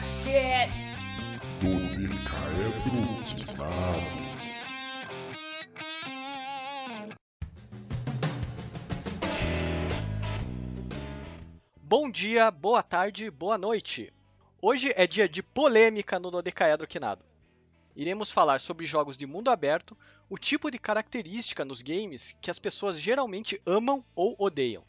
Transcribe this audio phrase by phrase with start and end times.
[0.00, 0.70] shit!
[11.82, 14.12] Bom dia, boa tarde, boa noite.
[14.62, 17.24] Hoje é dia de polêmica no Dodecaedro Quinado.
[17.96, 19.96] Iremos falar sobre jogos de mundo aberto,
[20.28, 24.84] o tipo de característica nos games que as pessoas geralmente amam ou odeiam.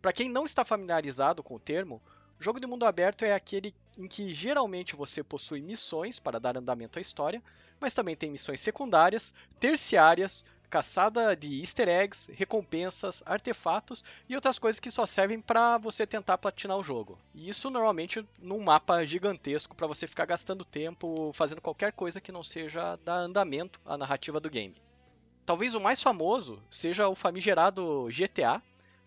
[0.00, 2.00] Para quem não está familiarizado com o termo,
[2.38, 6.98] jogo de mundo aberto é aquele em que geralmente você possui missões para dar andamento
[6.98, 7.42] à história,
[7.80, 14.80] mas também tem missões secundárias, terciárias, caçada de easter eggs, recompensas, artefatos e outras coisas
[14.80, 17.18] que só servem para você tentar platinar o jogo.
[17.34, 22.32] E isso normalmente num mapa gigantesco para você ficar gastando tempo fazendo qualquer coisa que
[22.32, 24.76] não seja dar andamento à narrativa do game.
[25.44, 28.60] Talvez o mais famoso seja o famigerado GTA,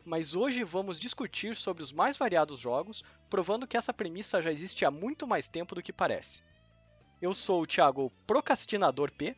[0.05, 4.85] mas hoje vamos discutir sobre os mais variados jogos, provando que essa premissa já existe
[4.85, 6.41] há muito mais tempo do que parece.
[7.21, 9.35] Eu sou o Thiago Procrastinador P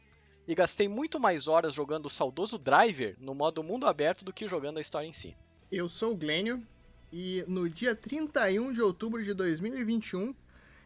[0.47, 4.47] e gastei muito mais horas jogando o saudoso Driver no modo mundo aberto do que
[4.47, 5.35] jogando a história em si.
[5.71, 6.65] Eu sou o Glênio
[7.11, 10.33] e no dia 31 de outubro de 2021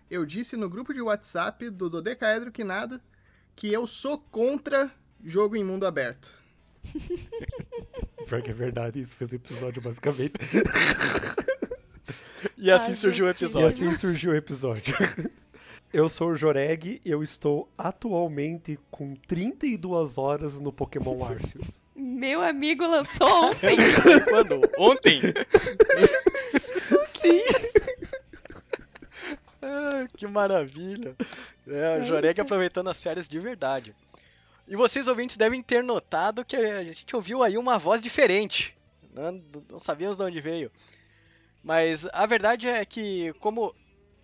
[0.10, 3.02] eu disse no grupo de WhatsApp do Dodecaedro Quinado
[3.56, 4.92] que eu sou contra
[5.24, 6.32] jogo em mundo aberto.
[8.28, 10.34] Pior que é verdade, isso fez o episódio basicamente.
[12.58, 13.62] e assim Ai, surgiu o episódio.
[13.62, 14.96] E assim surgiu o episódio.
[15.94, 21.80] Eu sou o Joreg, eu estou atualmente com 32 horas no Pokémon Arceus.
[21.96, 23.78] Meu amigo lançou ontem.
[24.28, 24.60] Quando?
[24.78, 25.22] Ontem?
[29.62, 31.16] Ah, que maravilha.
[31.66, 33.96] É, o Joreg aproveitando as férias de verdade.
[34.68, 38.76] E vocês ouvintes devem ter notado que a gente ouviu aí uma voz diferente.
[39.14, 40.72] Não, não sabíamos de onde veio.
[41.64, 43.76] Mas a verdade é que, como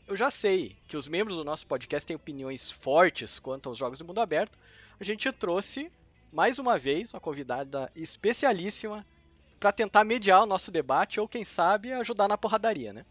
[0.07, 3.99] eu já sei que os membros do nosso podcast têm opiniões fortes quanto aos jogos
[3.99, 4.57] do mundo aberto,
[4.99, 5.91] a gente trouxe
[6.31, 9.05] mais uma vez uma convidada especialíssima
[9.59, 13.05] para tentar mediar o nosso debate ou, quem sabe, ajudar na porradaria, né?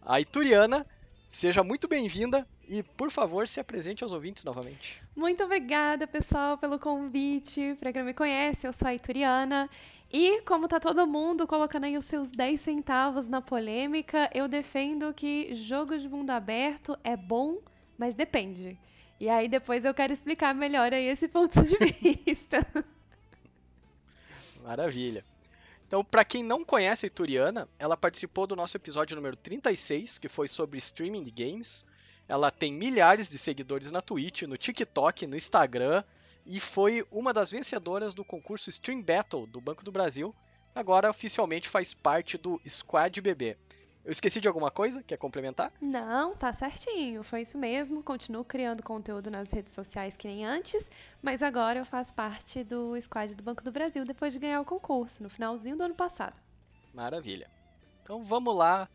[0.00, 0.86] A Ituriana,
[1.28, 5.02] seja muito bem-vinda e, por favor, se apresente aos ouvintes novamente.
[5.14, 7.76] Muito obrigada, pessoal, pelo convite.
[7.78, 9.68] Pra quem não me conhece, eu sou a Ituriana.
[10.12, 15.12] E como tá todo mundo colocando aí os seus 10 centavos na polêmica, eu defendo
[15.14, 17.58] que jogo de mundo aberto é bom,
[17.96, 18.78] mas depende.
[19.18, 21.76] E aí depois eu quero explicar melhor aí esse ponto de
[22.26, 22.66] vista.
[24.62, 25.24] Maravilha.
[25.86, 30.28] Então, para quem não conhece a Ituriana, ela participou do nosso episódio número 36, que
[30.28, 31.86] foi sobre streaming de games.
[32.28, 36.02] Ela tem milhares de seguidores na Twitch, no TikTok, no Instagram
[36.46, 40.34] e foi uma das vencedoras do concurso Stream Battle do Banco do Brasil.
[40.74, 43.56] Agora oficialmente faz parte do Squad BB.
[44.04, 45.00] Eu esqueci de alguma coisa?
[45.02, 45.70] Quer complementar?
[45.80, 47.22] Não, tá certinho.
[47.22, 48.02] Foi isso mesmo.
[48.02, 50.90] Continuo criando conteúdo nas redes sociais que nem antes,
[51.22, 54.64] mas agora eu faço parte do squad do Banco do Brasil depois de ganhar o
[54.64, 56.36] concurso, no finalzinho do ano passado.
[56.92, 57.48] Maravilha.
[58.02, 58.88] Então vamos lá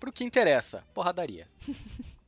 [0.00, 1.46] pro que interessa, porradaria.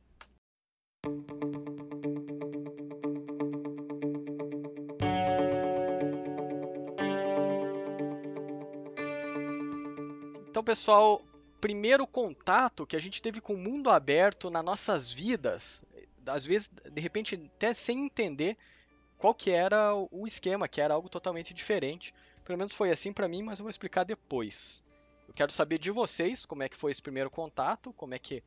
[10.49, 11.21] Então, pessoal,
[11.61, 15.85] primeiro contato que a gente teve com o mundo aberto nas nossas vidas,
[16.25, 18.57] às vezes, de repente, até sem entender
[19.19, 22.11] qual que era o esquema, que era algo totalmente diferente.
[22.43, 24.83] Pelo menos foi assim para mim, mas eu vou explicar depois.
[25.27, 28.41] Eu quero saber de vocês como é que foi esse primeiro contato, como é que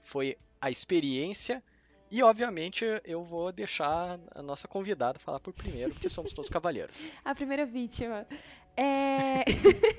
[0.00, 1.62] foi a experiência
[2.10, 7.10] e, obviamente, eu vou deixar a nossa convidada falar por primeiro, porque somos todos cavalheiros.
[7.24, 8.26] A primeira vítima.
[8.76, 9.44] É...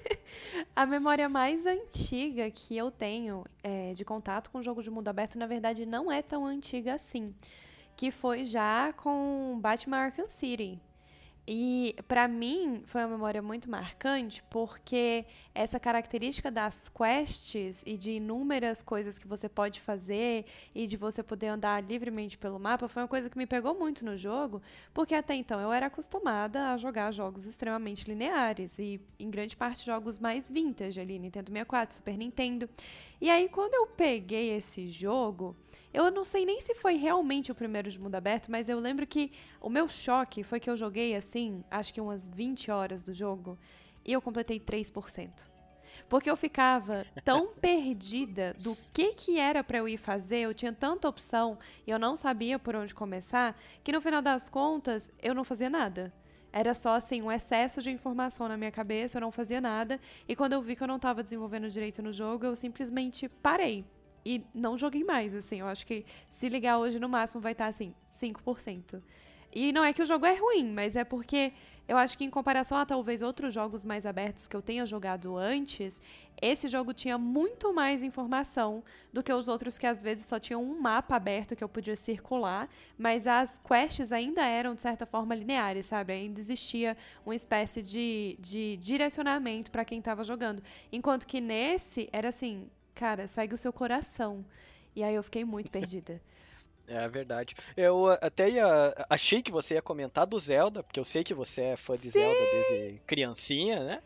[0.76, 5.08] a memória mais antiga que eu tenho é, de contato com o jogo de mundo
[5.08, 7.34] aberto, na verdade, não é tão antiga assim.
[7.96, 10.80] Que foi já com Batman Arkham City.
[11.50, 15.26] E para mim foi uma memória muito marcante porque
[15.56, 20.46] essa característica das quests e de inúmeras coisas que você pode fazer
[20.76, 24.04] e de você poder andar livremente pelo mapa foi uma coisa que me pegou muito
[24.04, 24.62] no jogo,
[24.94, 29.86] porque até então eu era acostumada a jogar jogos extremamente lineares e em grande parte
[29.86, 32.70] jogos mais vintage ali, Nintendo 64, Super Nintendo.
[33.22, 35.56] E aí quando eu peguei esse jogo,
[35.94, 39.08] eu não sei nem se foi realmente o primeiro de mundo aberto, mas eu lembro
[39.08, 39.32] que
[39.62, 43.58] o meu choque foi que eu joguei assim, acho que umas 20 horas do jogo,
[44.06, 45.30] e eu completei 3%.
[46.08, 50.72] Porque eu ficava tão perdida do que que era para eu ir fazer, eu tinha
[50.72, 55.34] tanta opção e eu não sabia por onde começar, que no final das contas eu
[55.34, 56.14] não fazia nada.
[56.52, 60.36] Era só assim, um excesso de informação na minha cabeça, eu não fazia nada, e
[60.36, 63.86] quando eu vi que eu não estava desenvolvendo direito no jogo, eu simplesmente parei
[64.28, 65.62] e não joguei mais, assim.
[65.62, 69.02] Eu acho que se ligar hoje no máximo vai estar assim, 5%.
[69.54, 71.54] E não é que o jogo é ruim, mas é porque
[71.88, 75.38] eu acho que em comparação a talvez outros jogos mais abertos que eu tenha jogado
[75.38, 76.02] antes,
[76.42, 78.84] esse jogo tinha muito mais informação
[79.14, 81.96] do que os outros que às vezes só tinham um mapa aberto que eu podia
[81.96, 86.12] circular, mas as quests ainda eram de certa forma lineares, sabe?
[86.12, 90.62] Ainda existia uma espécie de, de direcionamento para quem estava jogando.
[90.92, 94.44] Enquanto que nesse era assim, cara, segue o seu coração.
[94.96, 96.20] E aí eu fiquei muito perdida.
[96.88, 97.54] É verdade.
[97.76, 101.62] Eu até ia, achei que você ia comentar do Zelda, porque eu sei que você
[101.62, 102.22] é fã de Sim.
[102.22, 104.02] Zelda desde criancinha, né?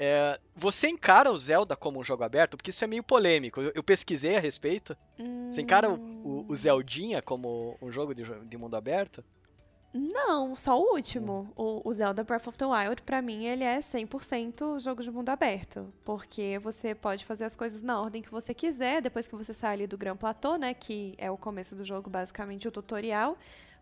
[0.00, 2.56] É, você encara o Zelda como um jogo aberto?
[2.56, 3.60] Porque isso é meio polêmico.
[3.60, 4.96] Eu, eu pesquisei a respeito.
[5.50, 9.24] Você encara o, o, o Zeldinha como um jogo de, de mundo aberto?
[9.98, 11.52] Não, só o último.
[11.56, 15.28] O, o Zelda Breath of the Wild, pra mim, ele é 100% jogo de mundo
[15.28, 15.92] aberto.
[16.04, 19.74] Porque você pode fazer as coisas na ordem que você quiser, depois que você sai
[19.74, 20.72] ali do Grand Plateau, né?
[20.72, 23.36] Que é o começo do jogo, basicamente, o tutorial.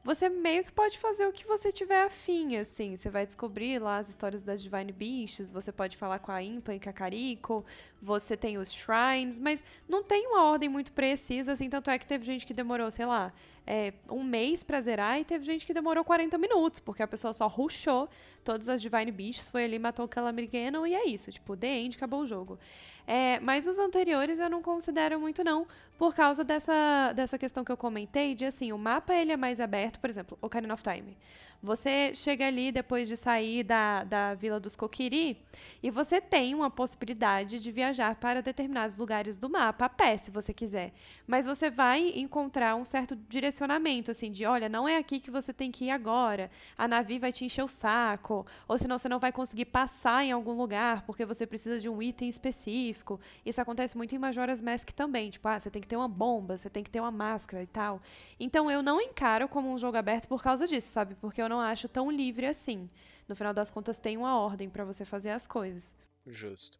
[0.06, 2.96] Você meio que pode fazer o que você tiver afim, assim.
[2.96, 6.72] Você vai descobrir lá as histórias das Divine Beasts, você pode falar com a Impa
[6.72, 7.64] e Kakariko,
[8.00, 11.68] você tem os shrines, mas não tem uma ordem muito precisa, assim.
[11.68, 13.32] Tanto é que teve gente que demorou, sei lá,
[13.66, 17.32] é, um mês pra zerar e teve gente que demorou 40 minutos, porque a pessoa
[17.32, 18.08] só rushou
[18.44, 21.32] todas as Divine Beasts, foi ali, matou o Calamity e é isso.
[21.32, 22.60] Tipo, The End, acabou o jogo.
[23.06, 25.66] É, mas os anteriores eu não considero muito não,
[25.96, 29.60] por causa dessa, dessa questão que eu comentei, de assim, o mapa ele é mais
[29.60, 31.16] aberto, por exemplo, Ocarina of Time.
[31.62, 35.42] Você chega ali depois de sair da, da Vila dos Kokiri
[35.82, 40.30] e você tem uma possibilidade de viajar para determinados lugares do mapa a pé, se
[40.30, 40.92] você quiser.
[41.26, 45.52] Mas você vai encontrar um certo direcionamento, assim, de olha, não é aqui que você
[45.52, 46.50] tem que ir agora.
[46.76, 50.32] A Navi vai te encher o saco, ou senão você não vai conseguir passar em
[50.32, 52.95] algum lugar porque você precisa de um item específico.
[53.44, 56.56] Isso acontece muito em Majora's Mask também, tipo, ah, você tem que ter uma bomba,
[56.56, 58.00] você tem que ter uma máscara e tal.
[58.38, 61.14] Então eu não encaro como um jogo aberto por causa disso, sabe?
[61.16, 62.88] Porque eu não acho tão livre assim.
[63.28, 65.94] No final das contas tem uma ordem pra você fazer as coisas.
[66.26, 66.78] Justo.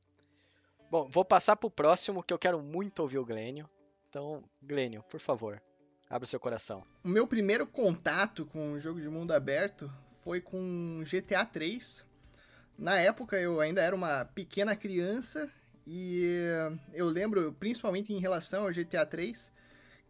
[0.90, 3.68] Bom, vou passar pro próximo que eu quero muito ouvir o Glênio.
[4.08, 5.60] Então, Glênio, por favor,
[6.08, 6.82] abra o seu coração.
[7.04, 9.90] O meu primeiro contato com o jogo de mundo aberto
[10.22, 12.04] foi com GTA 3.
[12.78, 15.50] Na época eu ainda era uma pequena criança
[15.86, 16.40] e
[16.92, 19.52] eu lembro, principalmente em relação ao GTA 3,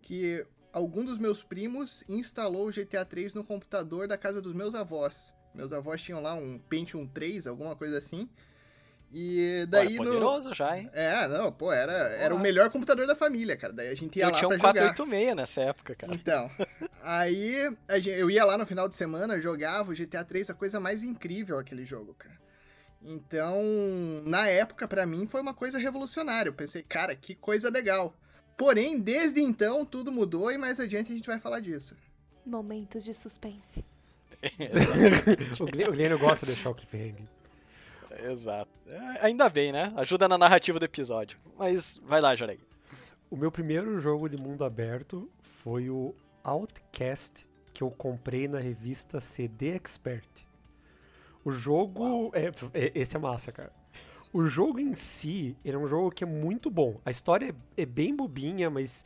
[0.01, 4.75] que algum dos meus primos instalou o GTA 3 no computador da casa dos meus
[4.75, 5.33] avós.
[5.55, 8.29] Meus avós tinham lá um Pentium 3, alguma coisa assim.
[9.13, 10.91] E daí Olha, no poderoso já, hein?
[10.93, 12.43] É, não, pô, era, era o Porra.
[12.43, 13.73] melhor computador da família, cara.
[13.73, 14.95] Daí a gente ia eu lá tinha pra um jogar.
[14.95, 16.15] 486 nessa época, cara.
[16.15, 16.51] Então,
[17.03, 20.55] aí a gen- eu ia lá no final de semana, jogava o GTA 3, a
[20.55, 22.37] coisa mais incrível aquele jogo, cara.
[23.09, 23.63] Então,
[24.25, 26.49] na época, pra mim, foi uma coisa revolucionária.
[26.49, 28.13] Eu pensei, cara, que coisa legal.
[28.57, 31.95] Porém, desde então, tudo mudou e mais adiante a gente vai falar disso.
[32.45, 33.85] Momentos de suspense.
[35.61, 37.29] o Glênio gosta de deixar o cliffhanger.
[38.25, 38.71] Exato.
[38.89, 39.93] É, Ainda bem, né?
[39.97, 41.39] Ajuda na narrativa do episódio.
[41.57, 42.61] Mas vai lá, Joreg.
[43.31, 49.21] O meu primeiro jogo de mundo aberto foi o Outcast, que eu comprei na revista
[49.21, 50.46] CD Expert.
[51.47, 52.31] O jogo.
[52.35, 53.73] É, é- esse é massa, cara.
[54.33, 57.01] O jogo em si, ele é um jogo que é muito bom.
[57.05, 59.05] A história é, é bem bobinha, mas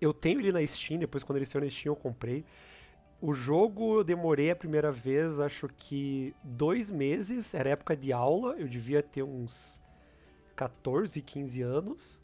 [0.00, 2.44] eu tenho ele na Steam, depois quando ele saiu na Steam eu comprei.
[3.20, 8.56] O jogo eu demorei a primeira vez, acho que dois meses, era época de aula,
[8.58, 9.82] eu devia ter uns
[10.56, 12.21] 14, 15 anos.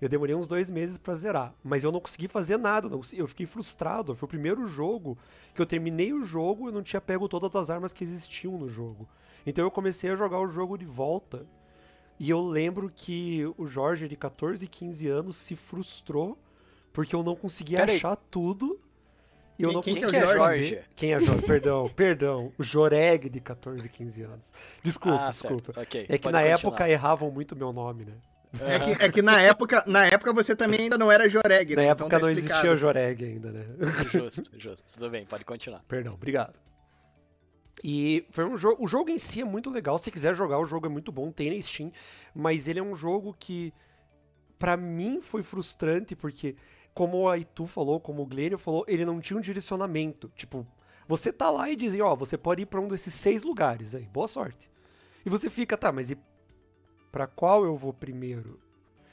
[0.00, 3.26] Eu demorei uns dois meses pra zerar, mas eu não consegui fazer nada, não eu
[3.26, 4.14] fiquei frustrado.
[4.14, 5.16] Foi o primeiro jogo
[5.54, 8.58] que eu terminei o jogo e eu não tinha pego todas as armas que existiam
[8.58, 9.08] no jogo.
[9.46, 11.46] Então eu comecei a jogar o jogo de volta.
[12.18, 16.38] E eu lembro que o Jorge, de 14, 15 anos, se frustrou
[16.92, 17.96] porque eu não conseguia Pera aí.
[17.98, 18.78] achar tudo.
[19.58, 20.80] E eu Quem- não quem que é Jorge?
[20.94, 21.46] Quem é Jorge?
[21.46, 22.52] Perdão, perdão.
[22.58, 24.52] O Joreg, de 14, 15 anos.
[24.82, 25.72] Desculpa, ah, desculpa.
[25.74, 25.80] certo.
[25.80, 26.06] Ok.
[26.08, 26.58] É que pode na continuar.
[26.58, 28.12] época erravam muito meu nome, né?
[28.60, 31.82] É que, é que na, época, na época você também ainda não era Joreg, Na
[31.82, 31.88] né?
[31.88, 32.66] época então tá não explicado.
[32.66, 33.66] existia o Joreg ainda, né?
[34.10, 34.84] Justo, justo.
[34.94, 35.82] Tudo bem, pode continuar.
[35.88, 36.58] Perdão, obrigado.
[37.84, 38.82] E foi um jogo.
[38.82, 39.98] O jogo em si é muito legal.
[39.98, 41.92] Se quiser jogar, o jogo é muito bom, tem na Steam.
[42.34, 43.72] Mas ele é um jogo que,
[44.58, 46.56] pra mim, foi frustrante, porque,
[46.94, 50.32] como a Itu falou, como o Glênio falou, ele não tinha um direcionamento.
[50.34, 50.66] Tipo,
[51.06, 54.06] você tá lá e dizem, ó, você pode ir pra um desses seis lugares aí,
[54.06, 54.70] boa sorte.
[55.24, 56.18] E você fica, tá, mas e
[57.16, 58.60] pra qual eu vou primeiro?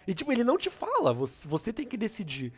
[0.05, 2.51] E tipo, ele não te fala, você, você tem que decidir.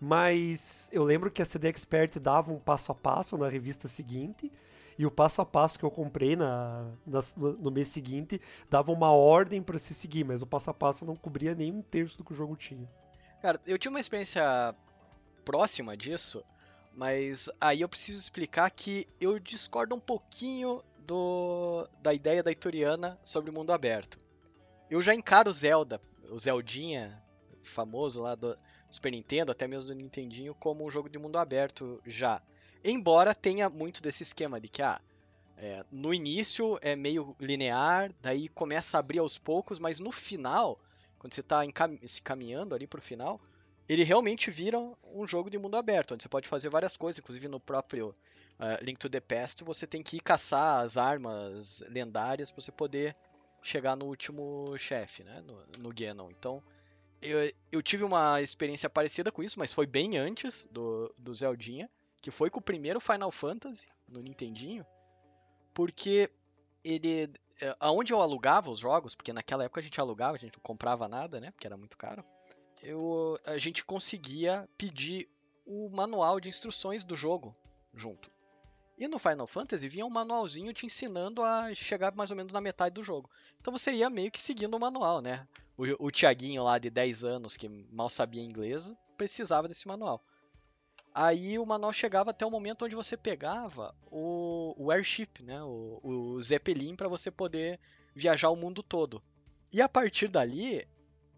[0.00, 4.50] Mas eu lembro que a CD Expert dava um passo a passo na revista seguinte,
[4.98, 7.20] e o passo a passo que eu comprei na, na-
[7.60, 11.14] no mês seguinte dava uma ordem pra se seguir, mas o passo a passo não
[11.14, 12.88] cobria nem um terço do que o jogo tinha.
[13.42, 14.74] Cara, eu tive uma experiência
[15.44, 16.42] próxima disso,
[16.94, 23.18] mas aí eu preciso explicar que eu discordo um pouquinho do, da ideia da Itoriana
[23.22, 24.24] sobre o mundo aberto.
[24.88, 26.00] Eu já encaro Zelda,
[26.30, 27.20] o Zeldinha,
[27.62, 28.56] famoso lá do
[28.88, 32.40] Super Nintendo, até mesmo do Nintendinho, como um jogo de mundo aberto já.
[32.84, 35.00] Embora tenha muito desse esquema de que, ah,
[35.56, 40.78] é, no início é meio linear, daí começa a abrir aos poucos, mas no final,
[41.18, 41.62] quando você está
[42.06, 43.40] se caminhando ali para o final,
[43.88, 44.78] ele realmente vira
[45.12, 48.10] um jogo de mundo aberto, onde você pode fazer várias coisas, inclusive no próprio
[48.60, 52.70] uh, Link to the Past, você tem que ir caçar as armas lendárias para você
[52.70, 53.14] poder
[53.66, 56.30] chegar no último chefe, né, no, no.
[56.30, 56.62] Então,
[57.20, 61.90] eu, eu, tive uma experiência parecida com isso, mas foi bem antes do, do Zeldinha,
[62.22, 64.86] que foi com o primeiro Final Fantasy no Nintendinho,
[65.74, 66.30] porque
[66.84, 67.28] ele
[67.60, 70.62] eh, aonde eu alugava os jogos, porque naquela época a gente alugava, a gente não
[70.62, 72.24] comprava nada, né, porque era muito caro.
[72.82, 75.28] Eu, a gente conseguia pedir
[75.66, 77.52] o manual de instruções do jogo
[77.92, 78.30] junto.
[78.98, 82.60] E no Final Fantasy vinha um manualzinho te ensinando a chegar mais ou menos na
[82.60, 83.30] metade do jogo.
[83.60, 85.46] Então você ia meio que seguindo o manual, né?
[85.76, 90.22] O, o Tiaguinho lá de 10 anos, que mal sabia inglês, precisava desse manual.
[91.14, 95.62] Aí o manual chegava até o momento onde você pegava o, o airship, né?
[95.62, 97.78] o, o Zeppelin, para você poder
[98.14, 99.20] viajar o mundo todo.
[99.72, 100.86] E a partir dali,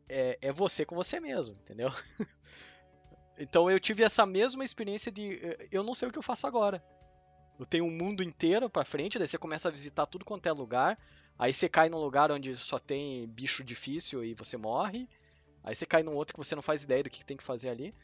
[0.08, 1.90] é, é você com você mesmo, entendeu?
[3.38, 5.40] então eu tive essa mesma experiência de
[5.72, 6.82] eu não sei o que eu faço agora.
[7.66, 10.98] Tenho um mundo inteiro para frente, daí você começa a visitar tudo quanto é lugar.
[11.38, 15.08] Aí você cai num lugar onde só tem bicho difícil e você morre.
[15.62, 17.68] Aí você cai num outro que você não faz ideia do que tem que fazer
[17.68, 17.94] ali.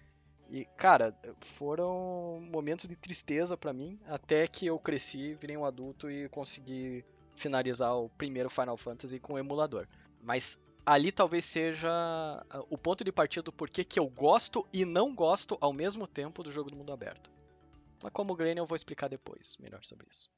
[0.50, 6.10] E, cara, foram momentos de tristeza para mim, até que eu cresci, virei um adulto
[6.10, 9.86] e consegui finalizar o primeiro Final Fantasy com o emulador.
[10.22, 14.84] Mas ali talvez seja ah, o ponto de partida do porquê que eu gosto e
[14.84, 17.30] não gosto ao mesmo tempo do jogo do mundo aberto.
[18.02, 20.30] Mas como o Glenn eu vou explicar depois melhor sobre isso.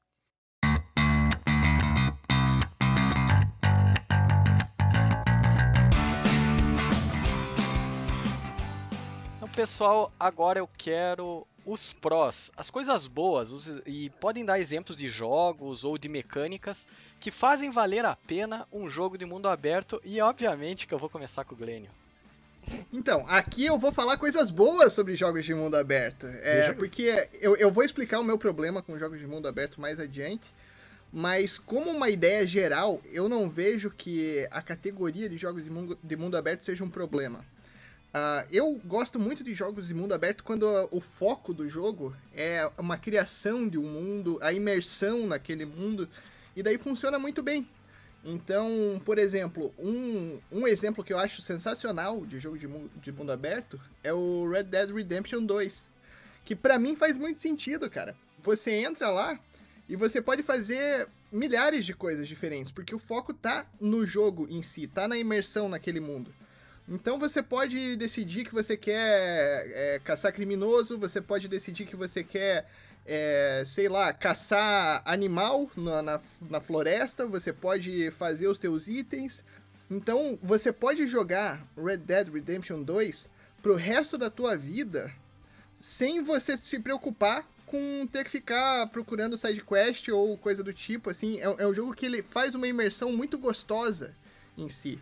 [9.57, 15.09] pessoal, agora eu quero os prós, as coisas boas, os, e podem dar exemplos de
[15.09, 16.87] jogos ou de mecânicas
[17.19, 21.09] que fazem valer a pena um jogo de mundo aberto, e obviamente que eu vou
[21.09, 21.89] começar com o Glênio.
[22.91, 26.27] Então, aqui eu vou falar coisas boas sobre jogos de mundo aberto.
[26.41, 29.99] É, porque eu, eu vou explicar o meu problema com jogos de mundo aberto mais
[29.99, 30.53] adiante.
[31.11, 35.97] Mas, como uma ideia geral, eu não vejo que a categoria de jogos de mundo,
[36.03, 37.39] de mundo aberto seja um problema.
[38.07, 42.69] Uh, eu gosto muito de jogos de mundo aberto quando o foco do jogo é
[42.77, 46.09] uma criação de um mundo, a imersão naquele mundo,
[46.55, 47.67] e daí funciona muito bem.
[48.23, 53.11] Então, por exemplo, um, um exemplo que eu acho sensacional de jogo de mundo, de
[53.11, 55.89] mundo aberto é o Red Dead Redemption 2,
[56.43, 58.15] que para mim faz muito sentido, cara.
[58.39, 59.39] Você entra lá
[59.87, 64.61] e você pode fazer milhares de coisas diferentes, porque o foco tá no jogo em
[64.61, 66.33] si, tá na imersão naquele mundo.
[66.89, 72.23] Então você pode decidir que você quer é, caçar criminoso, você pode decidir que você
[72.23, 72.65] quer,
[73.07, 79.43] é, sei lá, caçar animal na, na, na, floresta, você pode fazer os teus itens.
[79.89, 83.29] Então você pode jogar Red Dead Redemption 2
[83.63, 85.09] pro resto da tua vida
[85.79, 91.09] sem você se preocupar com ter que ficar procurando side quest ou coisa do tipo,
[91.09, 94.13] assim, é, é um jogo que ele faz uma imersão muito gostosa
[94.57, 94.99] em si.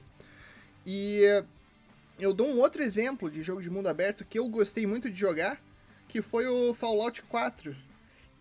[0.86, 1.24] E
[2.20, 5.20] eu dou um outro exemplo de jogo de mundo aberto que eu gostei muito de
[5.20, 5.60] jogar,
[6.08, 7.76] que foi o Fallout 4.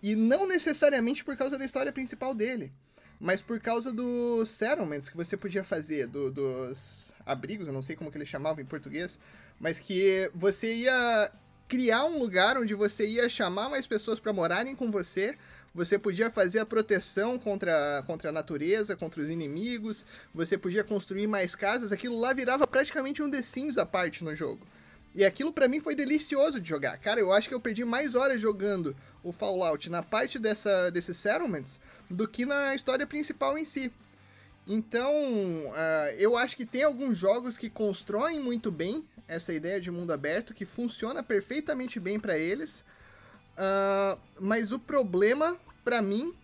[0.04, 2.70] E não necessariamente por causa da história principal dele,
[3.18, 7.96] mas por causa dos settlements que você podia fazer, do, dos abrigos, eu não sei
[7.96, 9.18] como que eles chamavam em português,
[9.58, 11.32] mas que você ia
[11.66, 15.38] criar um lugar onde você ia chamar mais pessoas para morarem com você,
[15.75, 21.26] você podia fazer a proteção contra, contra a natureza, contra os inimigos, você podia construir
[21.26, 24.66] mais casas, aquilo lá virava praticamente um The Sims à parte no jogo.
[25.14, 26.99] E aquilo para mim foi delicioso de jogar.
[26.99, 31.16] Cara, eu acho que eu perdi mais horas jogando o Fallout na parte dessa, desses
[31.16, 31.78] settlements
[32.11, 33.92] do que na história principal em si.
[34.66, 39.90] Então, uh, eu acho que tem alguns jogos que constroem muito bem essa ideia de
[39.90, 42.85] mundo aberto, que funciona perfeitamente bem para eles.
[43.56, 46.35] Uh, mas o problema, para mim,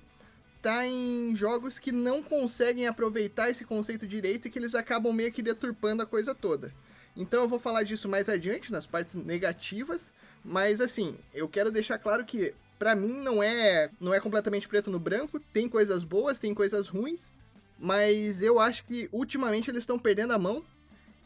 [0.62, 5.32] tá em jogos que não conseguem aproveitar esse conceito direito e que eles acabam meio
[5.32, 6.72] que deturpando a coisa toda.
[7.16, 10.12] Então eu vou falar disso mais adiante, nas partes negativas,
[10.44, 14.90] mas assim, eu quero deixar claro que para mim não é não é completamente preto
[14.90, 17.30] no branco, tem coisas boas, tem coisas ruins,
[17.78, 20.64] mas eu acho que ultimamente eles estão perdendo a mão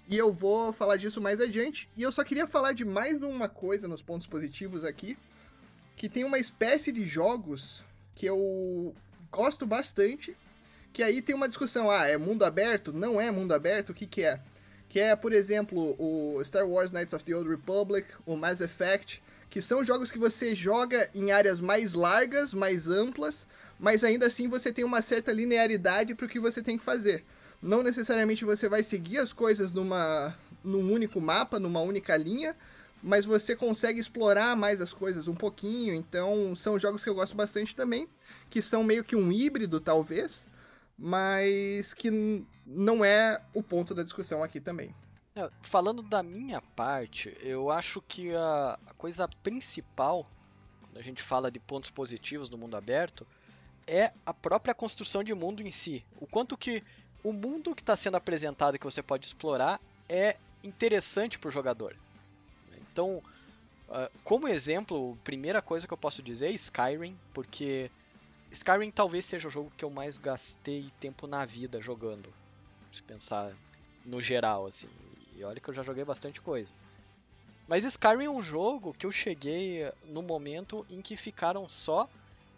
[0.09, 1.88] E eu vou falar disso mais adiante.
[1.97, 5.17] E eu só queria falar de mais uma coisa nos pontos positivos aqui.
[5.97, 7.83] Que tem uma espécie de jogos
[8.14, 8.95] que eu
[9.31, 10.37] gosto bastante.
[10.93, 12.93] Que aí tem uma discussão: ah, é mundo aberto?
[12.93, 13.91] Não é mundo aberto?
[13.91, 14.41] O que, que é?
[14.88, 19.23] Que é, por exemplo, o Star Wars Knights of the Old Republic, o Mass Effect,
[19.50, 23.47] que são jogos que você joga em áreas mais largas, mais amplas,
[23.79, 27.25] mas ainda assim você tem uma certa linearidade para o que você tem que fazer.
[27.62, 32.57] Não necessariamente você vai seguir as coisas numa, num único mapa, numa única linha,
[33.03, 35.95] mas você consegue explorar mais as coisas um pouquinho.
[35.95, 38.09] Então, são jogos que eu gosto bastante também,
[38.49, 40.47] que são meio que um híbrido, talvez,
[40.99, 44.94] mas que não é o ponto da discussão aqui também.
[45.37, 50.25] É, falando da minha parte, eu acho que a, coisa principal,
[50.80, 53.26] quando a gente fala de pontos positivos no mundo aberto,
[53.87, 56.04] é a própria construção de mundo em si.
[56.21, 56.80] O quanto que
[57.23, 61.97] o mundo que está sendo apresentado que você pode explorar é interessante para o jogador.
[62.92, 63.23] Então,
[63.88, 67.90] uh, como exemplo, a primeira coisa que eu posso dizer é Skyrim, porque
[68.52, 72.33] Skyrim talvez seja o jogo que eu mais gastei tempo na vida jogando.
[72.95, 73.53] Se pensar
[74.05, 74.89] no geral, assim.
[75.37, 76.73] E olha que eu já joguei bastante coisa.
[77.67, 82.09] Mas Skyrim é um jogo que eu cheguei no momento em que ficaram só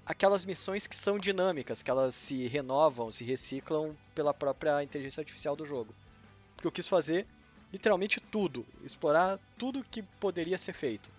[0.04, 5.56] aquelas missões que são dinâmicas, que elas se renovam, se reciclam pela própria inteligência artificial
[5.56, 5.94] do jogo.
[6.54, 7.26] Porque eu quis fazer
[7.72, 11.10] literalmente tudo, explorar tudo que poderia ser feito.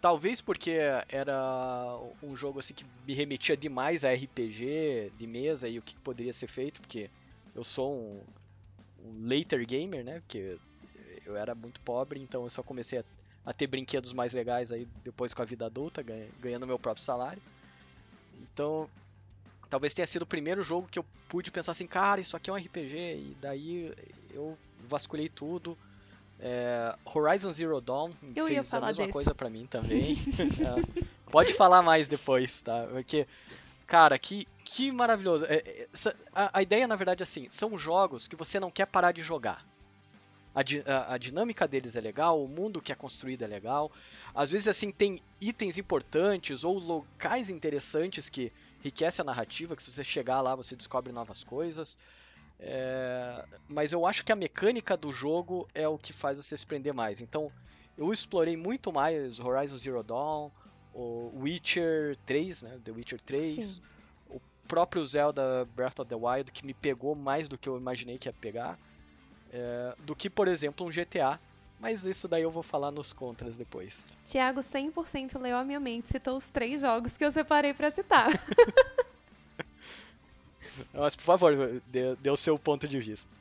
[0.00, 0.78] Talvez porque
[1.08, 5.96] era um jogo assim que me remetia demais a RPG de mesa e o que
[5.96, 7.10] poderia ser feito, porque
[7.56, 8.22] eu sou um,
[9.04, 10.20] um later gamer, né?
[10.20, 10.58] Porque
[11.24, 13.04] eu era muito pobre, então eu só comecei a,
[13.44, 16.04] a ter brinquedos mais legais aí depois com a vida adulta,
[16.38, 17.42] ganhando meu próprio salário.
[18.42, 18.88] Então,
[19.70, 22.52] talvez tenha sido o primeiro jogo que eu pude pensar assim, cara, isso aqui é
[22.52, 23.92] um RPG, e daí
[24.32, 25.76] eu vasculhei tudo.
[26.38, 29.12] É, Horizon Zero Dawn eu fez a mesma desse.
[29.12, 30.12] coisa para mim também.
[30.12, 32.86] é, pode falar mais depois, tá?
[32.88, 33.26] Porque,
[33.86, 35.44] cara, que, que maravilhoso.
[35.46, 35.88] É, é
[36.32, 39.22] a, a, ideia, na verdade, é assim, são jogos que você não quer parar de
[39.22, 39.64] jogar.
[40.54, 43.92] A, a, a, dinâmica deles é legal, o mundo que é construído é legal.
[44.34, 49.92] Às vezes, assim, tem itens importantes ou locais interessantes que enriquecem a narrativa, que se
[49.92, 51.98] você chegar lá você descobre novas coisas.
[52.58, 53.44] É...
[53.68, 56.94] Mas eu acho que a mecânica do jogo é o que faz você se prender
[56.94, 57.20] mais.
[57.20, 57.52] Então,
[57.96, 60.50] eu explorei muito mais Horizon Zero Dawn,
[60.96, 62.78] o Witcher 3, né?
[62.84, 63.82] The Witcher 3, Sim.
[64.30, 68.18] o próprio Zelda Breath of the Wild, que me pegou mais do que eu imaginei
[68.18, 68.78] que ia pegar
[69.52, 71.38] é, do que, por exemplo, um GTA.
[71.78, 74.16] Mas isso daí eu vou falar nos contras depois.
[74.24, 78.30] Tiago 100% leu a minha mente, citou os três jogos que eu separei para citar.
[80.92, 83.32] Mas, por favor, dê, dê o seu ponto de vista.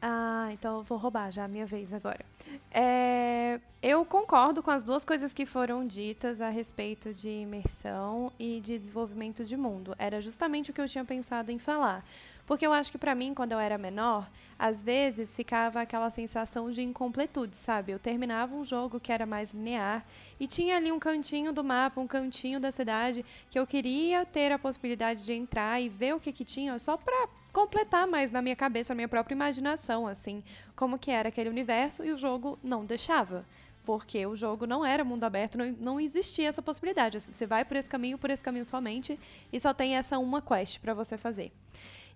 [0.00, 2.24] Ah, então eu vou roubar já a minha vez agora.
[2.70, 8.60] É, eu concordo com as duas coisas que foram ditas a respeito de imersão e
[8.60, 9.94] de desenvolvimento de mundo.
[9.98, 12.04] Era justamente o que eu tinha pensado em falar.
[12.46, 16.70] Porque eu acho que para mim, quando eu era menor, às vezes ficava aquela sensação
[16.70, 17.90] de incompletude, sabe?
[17.90, 20.06] Eu terminava um jogo que era mais linear
[20.38, 24.52] e tinha ali um cantinho do mapa, um cantinho da cidade que eu queria ter
[24.52, 28.42] a possibilidade de entrar e ver o que que tinha só para completar mais na
[28.42, 30.44] minha cabeça, na minha própria imaginação, assim,
[30.76, 33.46] como que era aquele universo e o jogo não deixava
[33.82, 37.20] porque o jogo não era mundo aberto, não, não existia essa possibilidade.
[37.20, 39.18] Você vai por esse caminho, por esse caminho somente,
[39.52, 41.52] e só tem essa uma quest para você fazer.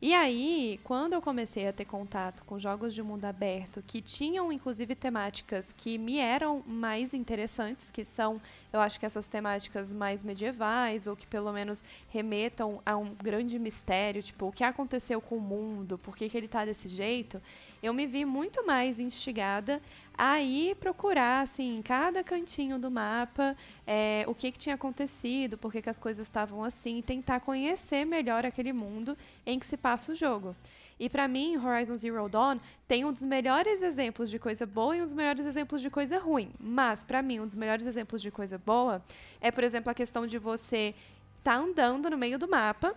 [0.02, 4.50] E aí, quando eu comecei a ter contato com jogos de mundo aberto que tinham
[4.50, 8.40] inclusive temáticas que me eram mais interessantes, que são,
[8.72, 13.58] eu acho que essas temáticas mais medievais ou que pelo menos remetam a um grande
[13.58, 17.38] mistério, tipo, o que aconteceu com o mundo, por que, que ele está desse jeito,
[17.82, 19.82] eu me vi muito mais instigada
[20.22, 23.56] a ir procurar, assim, em cada cantinho do mapa,
[23.86, 27.40] é, o que, que tinha acontecido, por que, que as coisas estavam assim, e tentar
[27.40, 30.54] conhecer melhor aquele mundo em que se passa o jogo.
[30.98, 35.00] E para mim, Horizon Zero Dawn tem um dos melhores exemplos de coisa boa e
[35.00, 36.52] um dos melhores exemplos de coisa ruim.
[36.60, 39.02] Mas, para mim, um dos melhores exemplos de coisa boa
[39.40, 40.94] é, por exemplo, a questão de você
[41.38, 42.94] estar tá andando no meio do mapa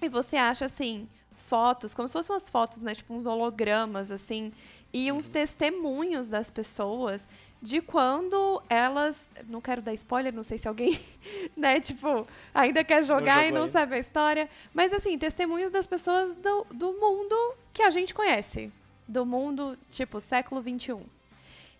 [0.00, 1.06] e você acha assim,
[1.46, 2.94] fotos, como se fossem umas fotos, né?
[2.94, 4.52] Tipo uns hologramas, assim,
[4.92, 5.32] e uns uhum.
[5.32, 7.28] testemunhos das pessoas
[7.60, 9.30] de quando elas.
[9.48, 11.00] Não quero dar spoiler, não sei se alguém,
[11.56, 14.48] né, tipo, ainda quer jogar não e não sabe a história.
[14.72, 17.36] Mas assim, testemunhos das pessoas do, do mundo
[17.72, 18.72] que a gente conhece.
[19.06, 20.96] Do mundo, tipo, século XXI.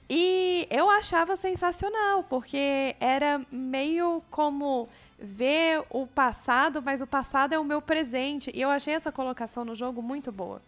[0.08, 7.58] E eu achava sensacional, porque era meio como ver o passado, mas o passado é
[7.58, 8.50] o meu presente.
[8.54, 10.60] E eu achei essa colocação no jogo muito boa.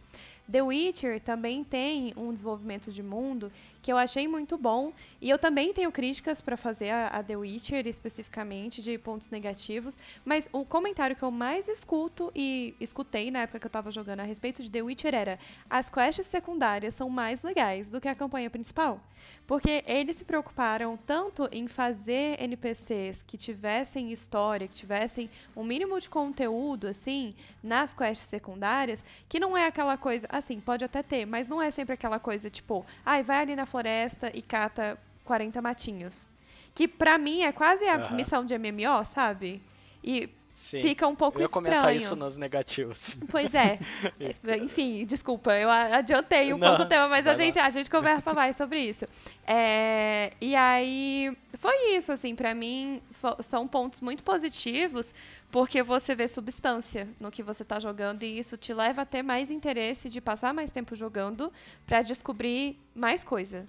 [0.50, 3.50] The Witcher também tem um desenvolvimento de mundo
[3.82, 4.92] que eu achei muito bom.
[5.20, 9.98] E eu também tenho críticas para fazer a, a, The Witcher, especificamente, de pontos negativos.
[10.24, 14.20] Mas o comentário que eu mais escuto e escutei na época que eu estava jogando
[14.20, 18.14] a respeito de The Witcher era: as quests secundárias são mais legais do que a
[18.14, 19.00] campanha principal.
[19.46, 26.00] Porque eles se preocuparam tanto em fazer NPCs que tivessem história, que tivessem um mínimo
[26.00, 27.32] de conteúdo, assim,
[27.62, 31.70] nas quests secundárias, que não é aquela coisa, assim, pode até ter, mas não é
[31.70, 36.28] sempre aquela coisa tipo, ai, ah, vai ali na floresta e cata 40 matinhos.
[36.74, 38.14] Que pra mim é quase a uhum.
[38.14, 39.62] missão de MMO, sabe?
[40.04, 40.80] E Sim.
[40.80, 41.66] fica um pouco eu ia estranho.
[41.66, 43.18] comentar isso nos negativos.
[43.30, 43.78] Pois é.
[44.62, 48.32] Enfim, desculpa, eu adiantei um Não, pouco o tema, mas a gente, a gente conversa
[48.32, 49.04] mais sobre isso.
[49.48, 53.00] É, e aí, foi isso, assim, para mim,
[53.40, 55.14] são pontos muito positivos,
[55.50, 59.22] porque você vê substância no que você está jogando e isso te leva a ter
[59.22, 61.52] mais interesse de passar mais tempo jogando
[61.86, 63.66] para descobrir mais coisa.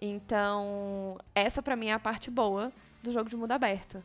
[0.00, 4.02] Então, essa para mim é a parte boa do jogo de mundo aberto.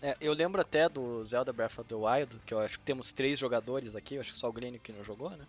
[0.00, 3.12] É, eu lembro até do Zelda Breath of the Wild, que eu acho que temos
[3.12, 5.44] três jogadores aqui, eu acho que só o Glênio que não jogou, né?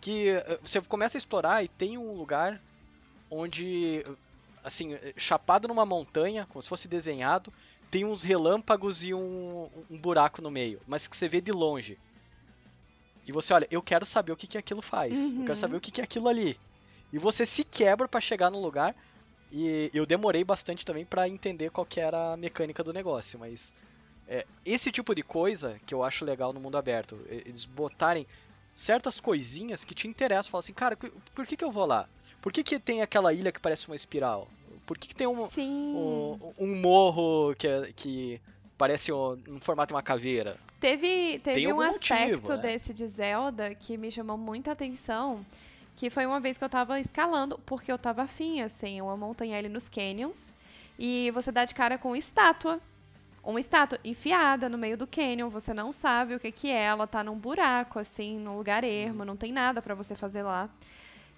[0.00, 2.60] Que eh, você começa a explorar e tem um lugar
[3.28, 4.04] onde,
[4.62, 7.50] assim, chapado numa montanha, como se fosse desenhado,
[7.90, 11.98] tem uns relâmpagos e um, um buraco no meio, mas que você vê de longe.
[13.26, 15.40] E você olha, eu quero saber o que, que aquilo faz, uhum.
[15.40, 16.58] eu quero saber o que, que é aquilo ali.
[17.12, 18.94] E você se quebra para chegar no lugar
[19.50, 23.74] e eu demorei bastante também para entender qual que era a mecânica do negócio, mas
[24.26, 28.26] é, esse tipo de coisa que eu acho legal no mundo aberto, eles botarem
[28.74, 30.96] certas coisinhas que te interessam, falam assim, cara,
[31.34, 32.06] por que, que eu vou lá?
[32.40, 34.46] Por que, que tem aquela ilha que parece uma espiral?
[34.88, 38.40] Por que, que tem um, um, um, morro que, que
[38.78, 40.56] parece um, um formato de uma caveira?
[40.80, 42.56] Teve, teve um aspecto motivo, né?
[42.56, 45.44] desse de Zelda que me chamou muita atenção,
[45.94, 49.58] que foi uma vez que eu tava escalando, porque eu tava afim, assim, uma montanha
[49.58, 50.50] ali nos canyons,
[50.98, 52.80] e você dá de cara com estátua.
[53.44, 57.06] Uma estátua enfiada no meio do canyon, você não sabe o que que é, ela
[57.06, 60.70] tá num buraco, assim, num lugar ermo, não tem nada para você fazer lá.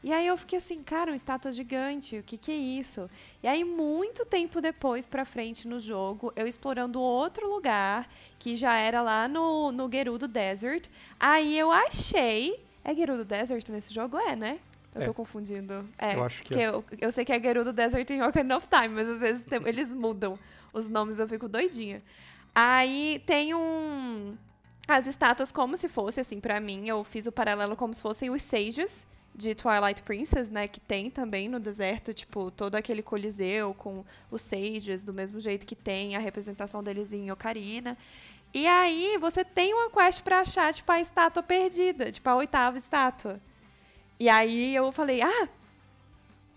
[0.02, 3.08] E aí eu fiquei assim, cara, uma estátua gigante, o que que é isso?
[3.42, 8.08] E aí, muito tempo depois, pra frente no jogo, eu explorando outro lugar,
[8.38, 13.92] que já era lá no, no Gerudo Desert, aí eu achei é Gerudo Desert nesse
[13.92, 14.18] jogo?
[14.18, 14.58] É, né?
[14.94, 15.04] Eu é.
[15.04, 15.88] tô confundindo.
[15.98, 16.68] É, eu acho que é.
[16.68, 19.60] Eu, eu sei que é Gerudo Desert em Ocarina of Time, mas às vezes tem,
[19.66, 20.38] eles mudam
[20.72, 22.02] os nomes, eu fico doidinha.
[22.54, 24.36] Aí tem um...
[24.88, 28.30] As estátuas como se fosse, assim, para mim, eu fiz o paralelo como se fossem
[28.30, 33.72] os Sages de Twilight Princess, né, que tem também no deserto, tipo, todo aquele coliseu
[33.74, 37.96] com os Sages, do mesmo jeito que tem a representação deles em Ocarina.
[38.52, 42.76] E aí você tem uma quest pra achar, tipo, a estátua perdida, tipo, a oitava
[42.76, 43.40] estátua.
[44.18, 45.48] E aí eu falei, ah,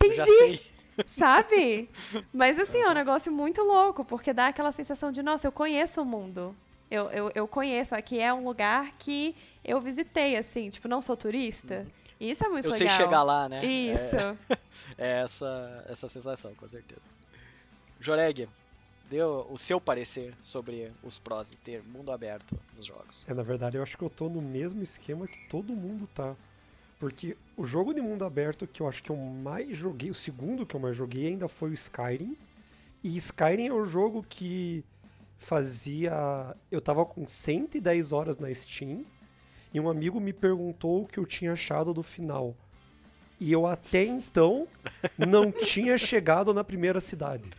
[0.03, 0.62] entendi!
[1.07, 1.89] Sabe?
[2.33, 6.01] Mas assim, é um negócio muito louco, porque dá aquela sensação de, nossa, eu conheço
[6.01, 6.55] o mundo.
[6.89, 11.15] Eu, eu, eu conheço, aqui é um lugar que eu visitei, assim, tipo, não sou
[11.17, 11.88] turista.
[12.19, 12.88] Isso é muito eu legal.
[12.88, 13.65] Eu sei chegar lá, né?
[13.65, 14.15] Isso.
[14.15, 14.38] É,
[14.97, 17.10] é essa, essa sensação, com certeza.
[17.99, 18.47] Joreg,
[19.10, 23.28] deu o seu parecer sobre os prós de ter mundo aberto nos jogos.
[23.28, 26.36] É, na verdade, eu acho que eu tô no mesmo esquema que todo mundo tá.
[26.99, 30.65] Porque o jogo de mundo aberto que eu acho que eu mais joguei, o segundo
[30.65, 32.38] que eu mais joguei ainda foi o Skyrim.
[33.04, 34.84] E Skyrim é um jogo que
[35.38, 36.56] fazia.
[36.71, 39.06] Eu tava com 110 horas na Steam
[39.73, 42.55] e um amigo me perguntou o que eu tinha achado do final.
[43.39, 44.67] E eu até então
[45.17, 47.49] não tinha chegado na primeira cidade.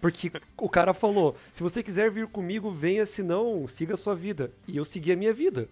[0.00, 4.14] Porque o cara falou: se você quiser vir comigo, venha, se não, siga a sua
[4.14, 4.52] vida.
[4.68, 5.68] E eu segui a minha vida.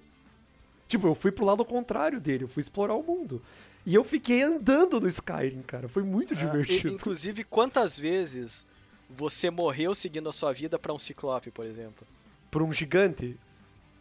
[0.88, 3.42] Tipo, eu fui pro lado contrário dele, eu fui explorar o mundo.
[3.84, 5.88] E eu fiquei andando no Skyrim, cara.
[5.88, 6.94] Foi muito ah, divertido.
[6.94, 8.66] inclusive, quantas vezes
[9.08, 12.06] você morreu seguindo a sua vida para um ciclope, por exemplo?
[12.50, 13.38] Pra um gigante?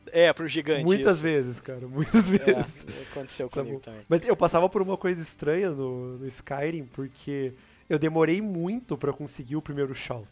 [0.08, 0.84] É, pro gigante.
[0.84, 1.24] Muitas isso.
[1.24, 1.88] vezes, cara.
[1.88, 2.86] Muitas é, vezes.
[2.88, 4.02] É, aconteceu tá comigo também.
[4.10, 7.54] Mas eu passava por uma coisa estranha no, no Skyrim, porque
[7.90, 10.30] eu demorei muito para conseguir o primeiro shout.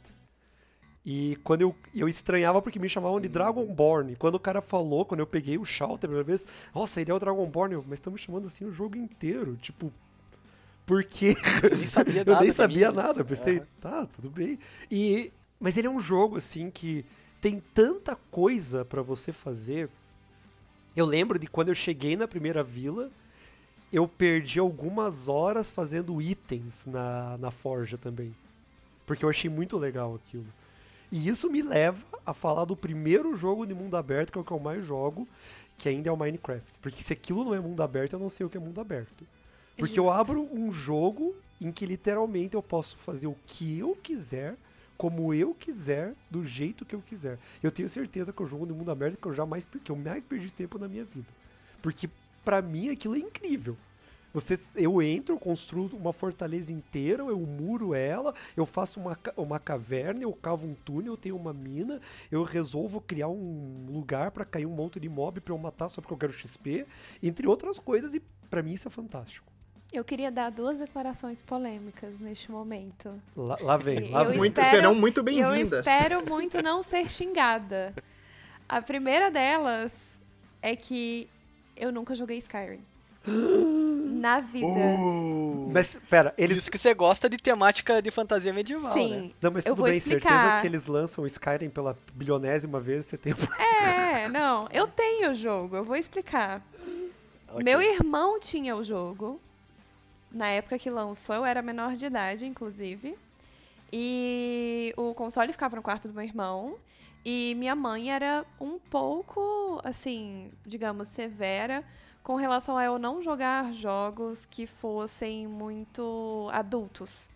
[1.06, 4.12] E quando eu, eu estranhava porque me chamavam de Dragonborn.
[4.12, 7.12] E quando o cara falou, quando eu peguei o shout a primeira vez, nossa, ele
[7.12, 9.94] é o Dragonborn, eu, mas estamos chamando assim o jogo inteiro, tipo,
[10.86, 14.60] porque Você nem sabia eu nem sabia nada, eu pensei, tá, tudo bem.
[14.92, 17.06] E mas ele é um jogo assim que
[17.40, 19.90] tem tanta coisa para você fazer.
[20.96, 23.12] Eu lembro de quando eu cheguei na primeira vila,
[23.92, 28.36] eu perdi algumas horas fazendo itens na, na forja também.
[29.06, 30.48] Porque eu achei muito legal aquilo.
[31.12, 34.44] E isso me leva a falar do primeiro jogo de mundo aberto, que é o
[34.44, 35.26] que eu mais jogo,
[35.78, 36.80] que ainda é o Minecraft.
[36.82, 39.26] Porque se aquilo não é mundo aberto, eu não sei o que é mundo aberto.
[39.78, 44.58] Porque eu abro um jogo em que literalmente eu posso fazer o que eu quiser,
[44.98, 47.38] como eu quiser, do jeito que eu quiser.
[47.62, 50.24] Eu tenho certeza que o jogo de mundo aberto que eu jamais que eu mais
[50.24, 51.32] perdi tempo na minha vida.
[51.82, 52.10] Porque
[52.44, 53.78] pra mim aquilo é incrível.
[54.34, 59.60] Você, eu entro, eu construo uma fortaleza inteira, eu muro ela, eu faço uma, uma
[59.60, 64.46] caverna, eu cavo um túnel, eu tenho uma mina, eu resolvo criar um lugar pra
[64.46, 66.86] cair um monte de mob pra eu matar só porque eu quero XP,
[67.24, 69.52] entre outras coisas, e pra mim isso é fantástico.
[69.94, 73.22] Eu queria dar duas declarações polêmicas neste momento.
[73.36, 74.38] Lá, lá vem, lá Eu vem.
[74.38, 75.80] Muito, espero- serão muito E eu bem-vindas.
[75.88, 77.94] espero muito não ser xingada.
[78.68, 80.20] A primeira delas
[80.62, 81.30] é que
[81.76, 82.82] eu nunca joguei Skyrim.
[84.18, 84.68] Na vida.
[84.68, 86.58] Uh, Mas, pera, eles.
[86.58, 89.02] Isso que você gosta de temática de fantasia medieval, né?
[89.02, 89.34] Sim.
[89.42, 90.30] Não, mas eu tudo vou bem, explicar.
[90.30, 93.34] certeza que eles lançam o Skyrim pela bilionésima vez, você tem.
[94.18, 94.68] É, não.
[94.72, 96.62] Eu tenho o jogo, eu vou explicar.
[97.50, 97.64] Ok.
[97.64, 99.40] Meu irmão tinha o jogo.
[100.32, 103.18] Na época que lançou, eu era menor de idade, inclusive.
[103.92, 106.78] E o console ficava no quarto do meu irmão.
[107.26, 111.84] E minha mãe era um pouco, assim, digamos, severa
[112.24, 117.30] com relação a eu não jogar jogos que fossem muito adultos.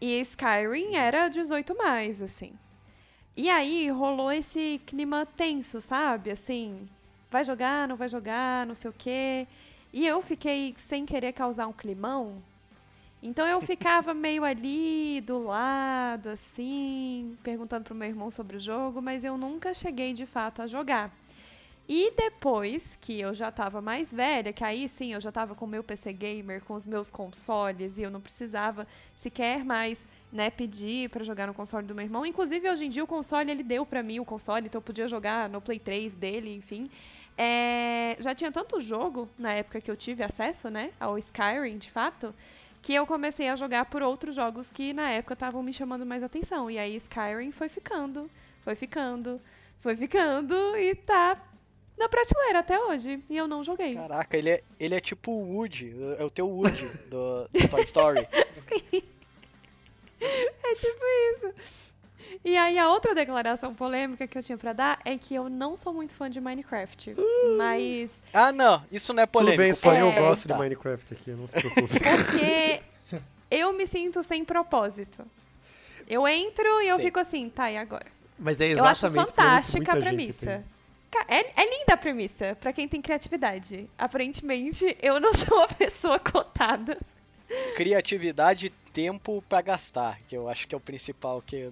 [0.00, 2.58] E Skyrim era 18 mais, assim.
[3.36, 6.32] E aí rolou esse clima tenso, sabe?
[6.32, 6.88] Assim,
[7.30, 9.46] vai jogar, não vai jogar, não sei o quê.
[9.92, 12.42] E eu fiquei sem querer causar um climão.
[13.22, 19.00] Então eu ficava meio ali do lado, assim, perguntando pro meu irmão sobre o jogo,
[19.00, 21.14] mas eu nunca cheguei de fato a jogar.
[21.88, 25.64] E depois que eu já tava mais velha, que aí sim eu já tava com
[25.64, 30.48] o meu PC gamer, com os meus consoles, e eu não precisava sequer mais, né,
[30.48, 32.24] pedir pra jogar no console do meu irmão.
[32.24, 35.06] Inclusive, hoje em dia o console ele deu pra mim o console, então eu podia
[35.06, 36.88] jogar no Play 3 dele, enfim.
[37.36, 41.90] É, já tinha tanto jogo na época que eu tive acesso, né, ao Skyrim, de
[41.90, 42.34] fato,
[42.82, 46.22] que eu comecei a jogar por outros jogos que na época estavam me chamando mais
[46.22, 46.70] atenção.
[46.70, 48.30] E aí Skyrim foi ficando,
[48.62, 49.40] foi ficando,
[49.80, 51.40] foi ficando e tá
[51.96, 53.22] na prateleira até hoje.
[53.30, 53.94] E eu não joguei.
[53.94, 57.82] Caraca, ele é, ele é tipo o Woody, é o teu Woody do, do Toy
[57.82, 58.26] Story.
[58.54, 59.02] Sim.
[60.20, 61.91] É tipo isso.
[62.44, 65.76] E aí a outra declaração polêmica que eu tinha pra dar é que eu não
[65.76, 67.14] sou muito fã de Minecraft.
[67.56, 69.62] Mas Ah, não, isso não é Tudo polêmico.
[69.62, 70.18] bem, só eu É.
[70.20, 70.54] gosto de.
[70.54, 71.94] Minecraft aqui, não se preocupe.
[72.00, 72.80] porque
[73.50, 75.24] eu me sinto sem propósito.
[76.08, 77.02] Eu entro e eu Sim.
[77.04, 78.06] fico assim, tá, e agora?
[78.38, 80.64] Mas é Eu acho exatamente fantástica a premissa.
[81.28, 83.88] É, é linda a premissa, pra quem tem criatividade.
[83.96, 86.98] Aparentemente, eu não sou uma pessoa cotada.
[87.76, 91.70] Criatividade tempo pra gastar, que eu acho que é o principal, que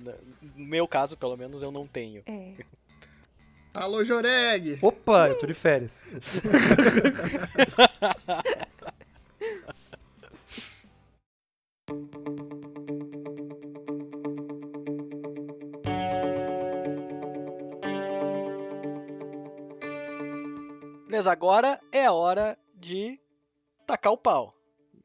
[0.56, 2.22] no meu caso, pelo menos, eu não tenho.
[2.26, 2.54] É.
[3.72, 4.80] Alô, Joreg!
[4.82, 6.04] Opa, eu tô de férias.
[21.20, 23.20] Beleza, agora é a hora de
[23.86, 24.50] tacar o pau.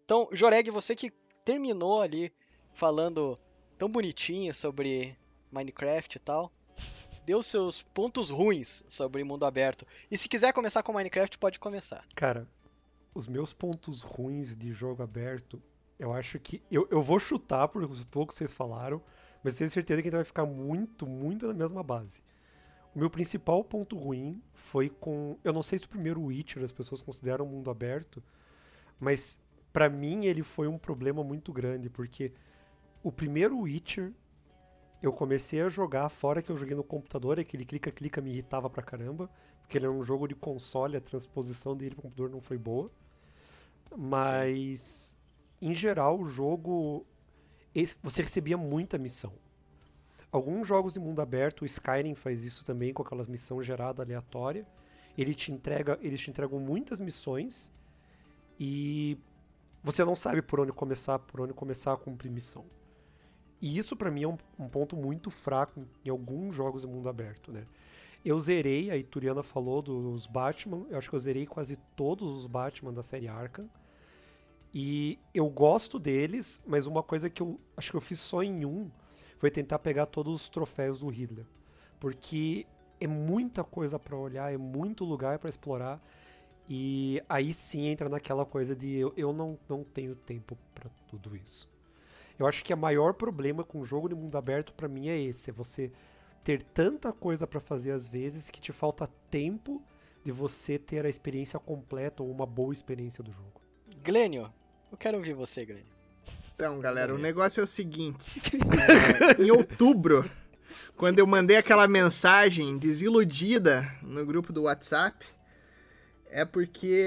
[0.06, 1.12] Então, Joreg, você que
[1.46, 2.34] terminou ali
[2.74, 3.38] falando
[3.78, 5.16] tão bonitinho sobre
[5.52, 6.52] Minecraft e tal,
[7.26, 9.86] deu seus pontos ruins sobre mundo aberto.
[10.10, 12.04] E se quiser começar com Minecraft, pode começar.
[12.16, 12.48] Cara,
[13.14, 15.62] os meus pontos ruins de jogo aberto,
[15.98, 16.62] eu acho que.
[16.70, 19.02] Eu, eu vou chutar por os poucos que vocês falaram,
[19.44, 22.22] mas tenho certeza que a gente vai ficar muito, muito na mesma base.
[22.94, 25.38] O meu principal ponto ruim foi com.
[25.44, 28.24] Eu não sei se o primeiro Witcher as pessoas consideram mundo aberto,
[29.00, 29.40] mas
[29.76, 32.32] pra mim ele foi um problema muito grande, porque
[33.04, 34.14] o primeiro Witcher
[35.04, 38.82] eu comecei a jogar fora que eu joguei no computador, aquele clica-clica me irritava pra
[38.82, 42.58] caramba, porque ele era um jogo de console, a transposição dele pro computador não foi
[42.58, 42.90] boa.
[43.98, 45.18] Mas
[45.62, 47.06] em geral o jogo
[48.02, 49.34] você recebia muita missão.
[50.32, 54.66] Alguns jogos de mundo aberto, o Skyrim faz isso também com aquelas missões geradas aleatória.
[55.18, 57.70] Ele te entrega, eles te entregam muitas missões
[58.58, 59.18] e
[59.86, 62.66] você não sabe por onde começar, por onde começar a cumprir missão.
[63.62, 67.08] E isso pra mim é um, um ponto muito fraco em alguns jogos de mundo
[67.08, 67.68] aberto, né?
[68.26, 72.48] Eu zerei, a Ituriana falou dos Batman, eu acho que eu zerei quase todos os
[72.48, 73.70] Batman da série Arkham.
[74.74, 78.66] E eu gosto deles, mas uma coisa que eu acho que eu fiz só em
[78.66, 78.90] um
[79.38, 81.46] foi tentar pegar todos os troféus do Hitler.
[82.00, 82.66] Porque
[83.00, 86.02] é muita coisa pra olhar, é muito lugar pra explorar.
[86.68, 91.36] E aí sim entra naquela coisa de eu, eu não, não tenho tempo pra tudo
[91.36, 91.70] isso.
[92.38, 95.20] Eu acho que o maior problema com o jogo de mundo aberto pra mim é
[95.20, 95.92] esse, é você
[96.44, 99.82] ter tanta coisa pra fazer às vezes que te falta tempo
[100.24, 103.62] de você ter a experiência completa ou uma boa experiência do jogo.
[104.04, 104.52] Glênio,
[104.92, 105.86] eu quero ouvir você, Glênio.
[106.54, 108.42] Então, galera, o negócio é o seguinte.
[109.38, 110.30] É, em outubro,
[110.96, 115.26] quando eu mandei aquela mensagem desiludida no grupo do WhatsApp,
[116.28, 117.04] é porque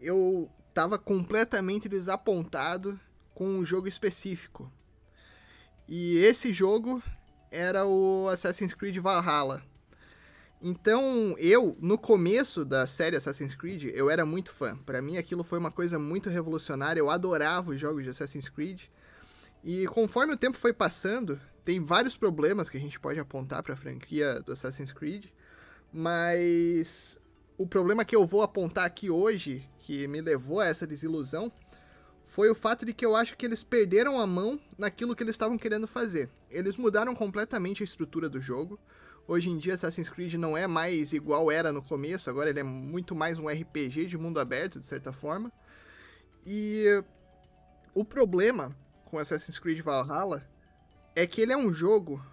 [0.00, 2.98] eu tava completamente desapontado
[3.34, 4.70] com um jogo específico.
[5.88, 7.02] E esse jogo
[7.50, 9.62] era o Assassin's Creed Valhalla.
[10.60, 14.76] Então, eu, no começo da série Assassin's Creed, eu era muito fã.
[14.76, 17.00] Para mim, aquilo foi uma coisa muito revolucionária.
[17.00, 18.84] Eu adorava os jogos de Assassin's Creed.
[19.62, 23.74] E conforme o tempo foi passando, tem vários problemas que a gente pode apontar para
[23.74, 25.26] a franquia do Assassin's Creed.
[25.92, 27.18] Mas
[27.56, 31.52] o problema que eu vou apontar aqui hoje, que me levou a essa desilusão,
[32.24, 35.34] foi o fato de que eu acho que eles perderam a mão naquilo que eles
[35.34, 36.28] estavam querendo fazer.
[36.50, 38.78] Eles mudaram completamente a estrutura do jogo.
[39.26, 42.64] Hoje em dia, Assassin's Creed não é mais igual era no começo, agora ele é
[42.64, 45.52] muito mais um RPG de mundo aberto, de certa forma.
[46.44, 47.02] E
[47.94, 48.70] o problema
[49.04, 50.46] com Assassin's Creed Valhalla
[51.14, 52.24] é que ele é um jogo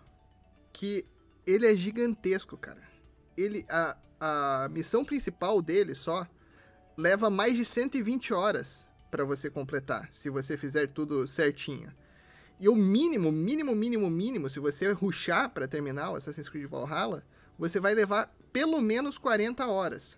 [0.73, 1.05] que
[1.45, 2.90] ele é gigantesco, cara.
[3.37, 6.27] Ele a, a missão principal dele só
[6.97, 11.91] leva mais de 120 horas para você completar, se você fizer tudo certinho.
[12.59, 17.25] E o mínimo, mínimo, mínimo, mínimo, se você ruxar para terminar o Assassin's Creed Valhalla,
[17.57, 20.17] você vai levar pelo menos 40 horas.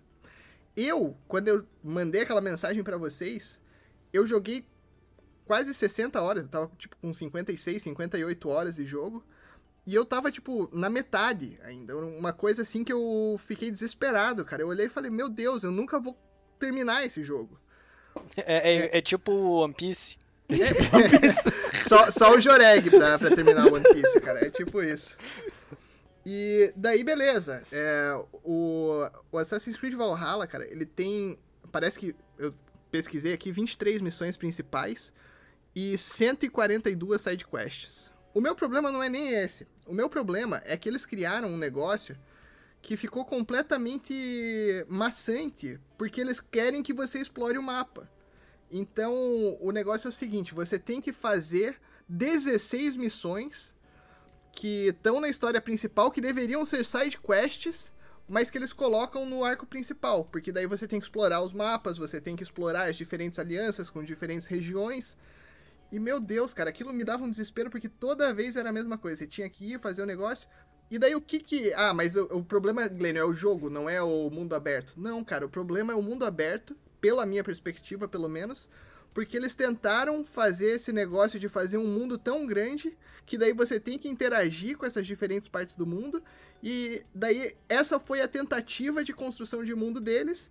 [0.76, 3.58] Eu, quando eu mandei aquela mensagem para vocês,
[4.12, 4.66] eu joguei
[5.46, 9.24] quase 60 horas, eu tava tipo com 56, 58 horas de jogo.
[9.86, 11.96] E eu tava, tipo, na metade ainda.
[11.96, 14.62] Uma coisa assim que eu fiquei desesperado, cara.
[14.62, 16.16] Eu olhei e falei, meu Deus, eu nunca vou
[16.58, 17.60] terminar esse jogo.
[18.36, 20.16] É, é, é, é tipo One Piece.
[21.86, 24.44] só, só o Joreg pra, pra terminar o One Piece, cara.
[24.46, 25.16] É tipo isso.
[26.24, 27.62] E daí, beleza.
[27.70, 31.38] É, o, o Assassin's Creed Valhalla, cara, ele tem.
[31.70, 32.14] Parece que.
[32.38, 32.54] Eu
[32.90, 35.12] pesquisei aqui 23 missões principais
[35.74, 38.10] e 142 side quests.
[38.34, 39.64] O meu problema não é nem esse.
[39.86, 42.18] O meu problema é que eles criaram um negócio
[42.82, 48.10] que ficou completamente maçante, porque eles querem que você explore o mapa.
[48.70, 49.14] Então,
[49.60, 53.72] o negócio é o seguinte: você tem que fazer 16 missões
[54.50, 57.92] que estão na história principal, que deveriam ser side quests,
[58.28, 61.98] mas que eles colocam no arco principal, porque daí você tem que explorar os mapas,
[61.98, 65.16] você tem que explorar as diferentes alianças com diferentes regiões.
[65.94, 68.98] E meu Deus, cara, aquilo me dava um desespero porque toda vez era a mesma
[68.98, 69.18] coisa.
[69.18, 70.48] Você tinha que ir fazer o negócio.
[70.90, 71.72] E daí o que que.
[71.74, 74.94] Ah, mas o, o problema, Glenn, é o jogo, não é o mundo aberto.
[74.96, 78.68] Não, cara, o problema é o mundo aberto pela minha perspectiva, pelo menos,
[79.12, 83.78] porque eles tentaram fazer esse negócio de fazer um mundo tão grande que daí você
[83.78, 86.20] tem que interagir com essas diferentes partes do mundo
[86.60, 90.50] e daí essa foi a tentativa de construção de mundo deles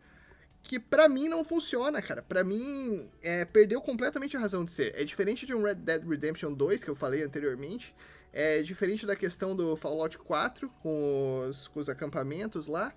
[0.64, 2.22] que para mim não funciona, cara.
[2.22, 4.96] Para mim é, perdeu completamente a razão de ser.
[4.96, 7.94] É diferente de um Red Dead Redemption 2 que eu falei anteriormente.
[8.32, 12.94] É diferente da questão do Fallout 4 com os, com os acampamentos lá.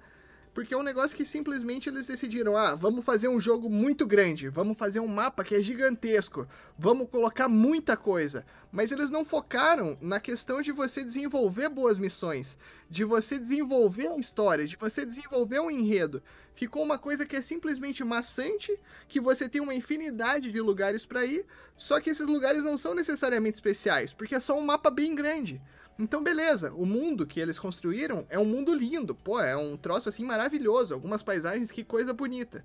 [0.57, 4.49] Porque é um negócio que simplesmente eles decidiram: ah, vamos fazer um jogo muito grande,
[4.49, 8.43] vamos fazer um mapa que é gigantesco, vamos colocar muita coisa.
[8.73, 12.57] Mas eles não focaram na questão de você desenvolver boas missões,
[12.89, 16.23] de você desenvolver a história, de você desenvolver um enredo.
[16.55, 18.75] Ficou uma coisa que é simplesmente maçante,
[19.07, 21.45] que você tem uma infinidade de lugares para ir,
[21.77, 25.61] só que esses lugares não são necessariamente especiais, porque é só um mapa bem grande.
[25.99, 30.09] Então, beleza, o mundo que eles construíram é um mundo lindo, pô, é um troço
[30.09, 32.65] assim maravilhoso, algumas paisagens, que coisa bonita.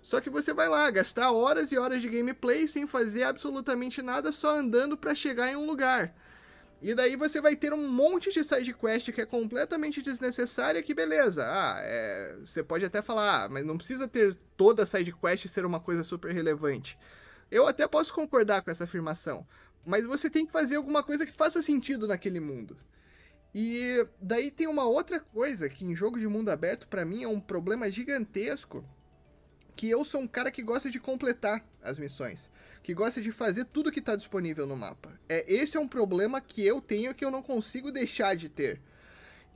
[0.00, 4.32] Só que você vai lá gastar horas e horas de gameplay sem fazer absolutamente nada,
[4.32, 6.14] só andando para chegar em um lugar.
[6.82, 10.94] E daí você vai ter um monte de side quest que é completamente desnecessária, que
[10.94, 11.44] beleza.
[11.46, 15.66] Ah, é, você pode até falar, ah, mas não precisa ter toda side quest ser
[15.66, 16.98] uma coisa super relevante.
[17.50, 19.46] Eu até posso concordar com essa afirmação,
[19.84, 22.76] mas você tem que fazer alguma coisa que faça sentido naquele mundo.
[23.54, 27.28] E daí tem uma outra coisa que em jogo de mundo aberto para mim é
[27.28, 28.84] um problema gigantesco,
[29.74, 32.50] que eu sou um cara que gosta de completar as missões,
[32.82, 35.18] que gosta de fazer tudo que está disponível no mapa.
[35.28, 38.80] É esse é um problema que eu tenho que eu não consigo deixar de ter.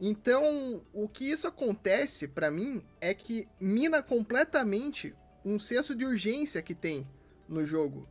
[0.01, 5.15] Então, o que isso acontece para mim é que mina completamente
[5.45, 7.07] um senso de urgência que tem
[7.49, 8.09] no jogo.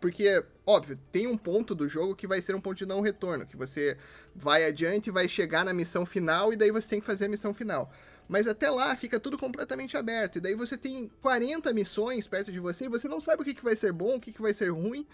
[0.00, 3.46] Porque, óbvio, tem um ponto do jogo que vai ser um ponto de não retorno,
[3.46, 3.96] que você
[4.34, 7.54] vai adiante, vai chegar na missão final e daí você tem que fazer a missão
[7.54, 7.90] final.
[8.28, 10.36] Mas até lá fica tudo completamente aberto.
[10.36, 13.54] E daí você tem 40 missões perto de você e você não sabe o que,
[13.54, 15.06] que vai ser bom, o que, que vai ser ruim.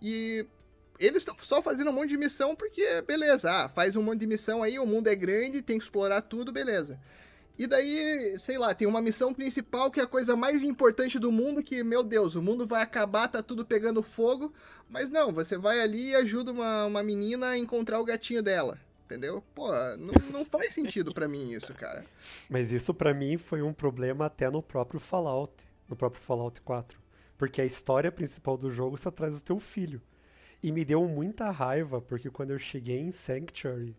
[0.00, 0.46] E
[0.98, 4.26] eles estão só fazendo um monte de missão porque, beleza, ah, faz um monte de
[4.26, 7.00] missão aí, o mundo é grande, tem que explorar tudo, beleza.
[7.56, 11.30] E daí, sei lá, tem uma missão principal que é a coisa mais importante do
[11.30, 14.52] mundo, que, meu Deus, o mundo vai acabar, tá tudo pegando fogo.
[14.88, 18.78] Mas não, você vai ali e ajuda uma, uma menina a encontrar o gatinho dela.
[19.04, 19.44] Entendeu?
[19.54, 22.04] Pô, não, não faz sentido para mim isso, cara.
[22.48, 25.52] Mas isso para mim foi um problema até no próprio Fallout,
[25.88, 26.98] no próprio Fallout 4.
[27.36, 30.00] Porque a história principal do jogo está atrás do teu filho.
[30.62, 33.94] E me deu muita raiva, porque quando eu cheguei em Sanctuary,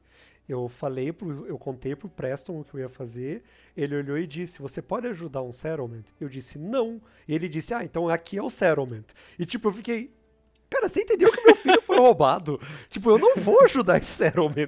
[0.47, 3.43] eu falei pro, eu contei pro Preston o que eu ia fazer.
[3.75, 7.01] Ele olhou e disse: "Você pode ajudar um settlement?" Eu disse: "Não".
[7.27, 9.05] E ele disse: "Ah, então aqui é o settlement".
[9.39, 10.13] E tipo, eu fiquei
[10.69, 12.59] Cara, você entendeu que meu filho foi roubado?
[12.89, 14.67] tipo, eu não vou ajudar esse settlement.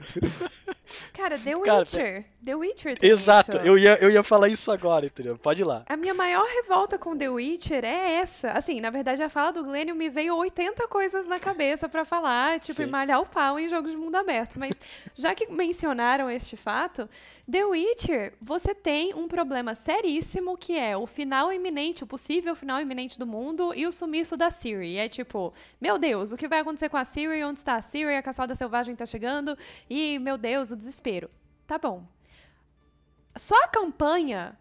[1.13, 2.25] Cara, The Cara, Witcher.
[2.47, 3.67] The Witcher tem Exato, isso.
[3.67, 5.37] eu ia, eu ia falar isso agora, entendeu?
[5.37, 5.83] Pode ir lá.
[5.85, 8.51] A minha maior revolta com The Witcher é essa.
[8.51, 12.61] Assim, na verdade, a fala do Glênio me veio 80 coisas na cabeça pra falar,
[12.61, 12.83] tipo, Sim.
[12.83, 14.57] e malhar o pau em jogos de mundo aberto.
[14.57, 14.79] Mas,
[15.13, 17.09] já que mencionaram este fato,
[17.51, 22.79] The Witcher, você tem um problema seríssimo que é o final iminente, o possível final
[22.79, 24.95] iminente do mundo e o sumiço da Ciri.
[24.95, 27.43] É tipo, meu Deus, o que vai acontecer com a Ciri?
[27.43, 28.15] Onde está a Ciri?
[28.15, 29.57] A caçada selvagem tá chegando.
[29.89, 31.29] E, meu Deus, o desespero.
[31.67, 32.07] Tá bom.
[33.37, 34.57] Só a campanha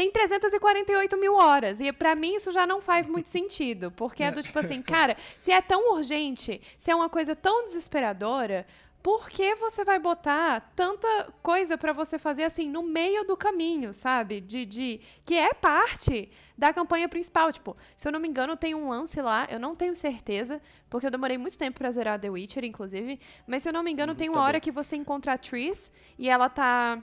[0.00, 1.78] tem 348 mil horas.
[1.78, 3.90] E pra mim isso já não faz muito sentido.
[3.90, 7.66] Porque é do tipo assim, cara, se é tão urgente, se é uma coisa tão
[7.66, 8.66] desesperadora,
[9.02, 13.92] por que você vai botar tanta coisa pra você fazer assim no meio do caminho,
[13.92, 14.40] sabe?
[14.40, 17.52] De, de que é parte da campanha principal.
[17.52, 21.06] Tipo, se eu não me engano, tem um lance lá, eu não tenho certeza, porque
[21.06, 23.18] eu demorei muito tempo pra zerar The Witcher, inclusive.
[23.46, 26.28] Mas se eu não me engano, tem uma hora que você encontra a Triss e
[26.28, 27.02] ela tá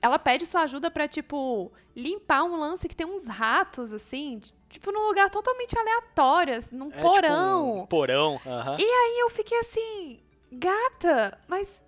[0.00, 4.90] ela pede sua ajuda pra, tipo, limpar um lance que tem uns ratos, assim, tipo,
[4.92, 7.70] num lugar totalmente aleatório, assim, num É porão.
[7.72, 8.76] Tipo um porão, aham.
[8.78, 10.20] E eu fiquei assim,
[10.52, 11.82] gata, mas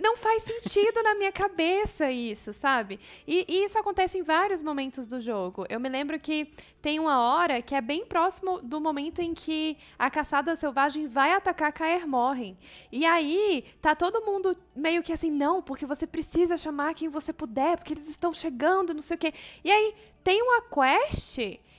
[0.00, 2.98] não faz sentido na minha cabeça isso, sabe?
[3.26, 5.66] E, e isso acontece em vários momentos do jogo.
[5.68, 9.76] Eu me lembro que tem uma hora que é bem próximo do momento em que
[9.98, 12.56] a caçada selvagem vai atacar Kaer Morhen.
[12.90, 17.32] E aí tá todo mundo meio que assim, não, porque você precisa chamar quem você
[17.32, 19.34] puder, porque eles estão chegando, não sei o quê.
[19.62, 19.94] E aí
[20.24, 21.38] tem uma quest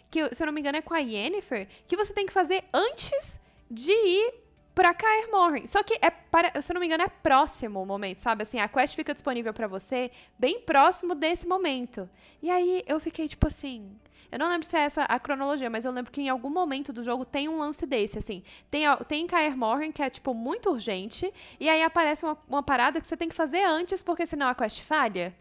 [0.10, 2.64] que, se eu não me engano, é com a Yennefer, que você tem que fazer
[2.74, 4.34] antes de ir
[4.74, 5.66] pra Kaer Morhen.
[5.68, 8.44] Só que, é para, se eu não me engano, é próximo o momento, sabe?
[8.44, 12.10] Assim, a quest fica disponível pra você bem próximo desse momento.
[12.42, 13.92] E aí eu fiquei tipo assim.
[14.32, 16.94] Eu não lembro se é essa a cronologia, mas eu lembro que em algum momento
[16.94, 18.42] do jogo tem um lance desse, assim.
[18.70, 23.02] Tem, tem Kaer Morhen, que é, tipo, muito urgente, e aí aparece uma, uma parada
[23.02, 25.36] que você tem que fazer antes, porque senão a quest falha.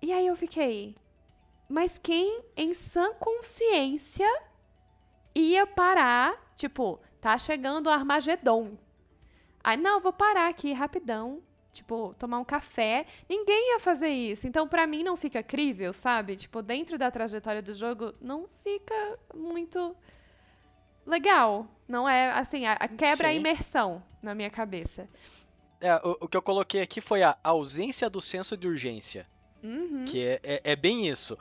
[0.00, 0.94] E aí eu fiquei.
[1.68, 4.28] Mas quem, em sã consciência,
[5.34, 8.76] ia parar, tipo, tá chegando o Armagedon.
[9.62, 11.40] Aí, não, vou parar aqui rapidão,
[11.72, 13.06] tipo, tomar um café.
[13.28, 14.48] Ninguém ia fazer isso.
[14.48, 16.34] Então, pra mim, não fica crível, sabe?
[16.34, 19.96] Tipo, dentro da trajetória do jogo, não fica muito
[21.06, 21.68] legal.
[21.86, 23.38] Não é, assim, a, a quebra a Sim.
[23.38, 25.08] imersão na minha cabeça.
[25.80, 29.28] É, o, o que eu coloquei aqui foi a ausência do senso de urgência.
[29.62, 30.04] Uhum.
[30.04, 31.38] Que é, é, é bem isso.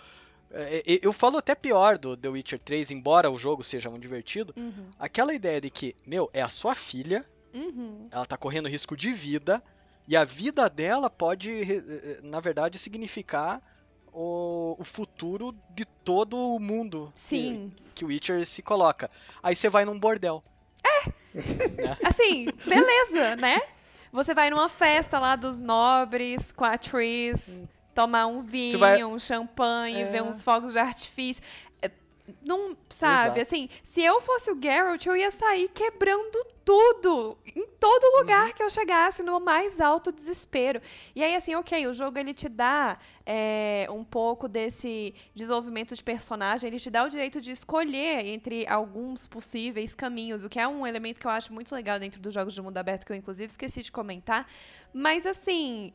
[0.53, 4.01] É, é, eu falo até pior do The Witcher 3, embora o jogo seja muito
[4.03, 4.53] divertido.
[4.57, 4.89] Uhum.
[4.99, 7.23] Aquela ideia de que, meu, é a sua filha,
[7.53, 8.07] Uhum.
[8.11, 9.61] ela tá correndo risco de vida,
[10.07, 13.61] e a vida dela pode, eh, na verdade, significar
[14.13, 17.73] o, o futuro de todo o mundo que- Sim.
[17.95, 19.09] que o Witcher se coloca.
[19.41, 20.43] Aí você vai num bordel.
[22.03, 23.59] Assim, beleza, né?
[24.11, 27.61] Você vai numa festa lá dos nobres com a Tris,
[27.93, 30.05] tomar um vinho, vai- um champanhe, É.
[30.05, 31.43] ver uns fogos de artifício.
[31.81, 31.89] É,
[32.43, 33.41] Não, sabe, Exato.
[33.41, 38.53] assim, se eu fosse o Geralt, eu ia sair quebrando tudo, em todo lugar Uhum.
[38.53, 40.81] que eu chegasse, no mais alto desespero.
[41.13, 46.03] E aí, assim, ok, o jogo ele te dá é, um pouco desse desenvolvimento de
[46.03, 50.67] personagem, ele te dá o direito de escolher entre alguns possíveis caminhos, o que é
[50.67, 53.15] um elemento que eu acho muito legal dentro dos jogos de mundo aberto, que eu
[53.17, 54.47] inclusive esqueci de comentar.
[54.93, 55.91] Mas assim,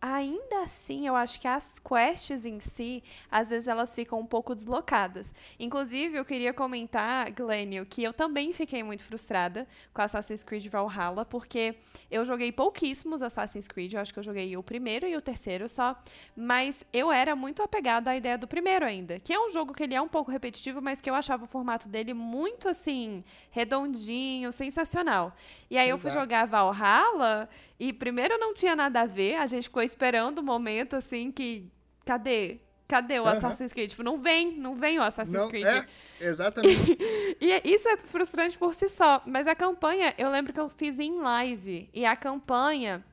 [0.00, 4.54] ainda assim, eu acho que as quests em si, às vezes elas ficam um pouco
[4.54, 5.32] deslocadas.
[5.58, 11.24] Inclusive, eu queria comentar, Glênio, que eu também fiquei muito frustrada com Assassin's Creed Valhalla,
[11.24, 11.74] porque
[12.10, 15.68] eu joguei pouquíssimos Assassin's Creed, eu acho que eu joguei o primeiro e o terceiro
[15.68, 16.00] só,
[16.34, 19.82] mas eu era muito apegada à ideia do primeiro ainda, que é um jogo que
[19.82, 24.52] ele é um pouco repetitivo, mas que eu achava o formato dele muito, assim, redondinho,
[24.52, 25.36] sensacional.
[25.70, 26.24] E aí eu fui Exato.
[26.24, 27.48] jogar Valhalla
[27.78, 31.70] e primeiro não tinha nada a ver, a gente ficou esperando o momento assim que
[32.04, 32.58] cadê?
[32.88, 33.26] Cadê o.
[33.26, 33.90] Assassin's Creed?
[33.90, 35.64] Tipo, não vem, não vem o Assassin's Não, Creed.
[35.66, 35.86] é,
[36.20, 36.98] exatamente.
[37.40, 39.22] E é- isso é frustrante por si só.
[39.24, 41.88] Mas a campanha, eu lembro que eu fiz em live.
[41.94, 43.04] E a campanha,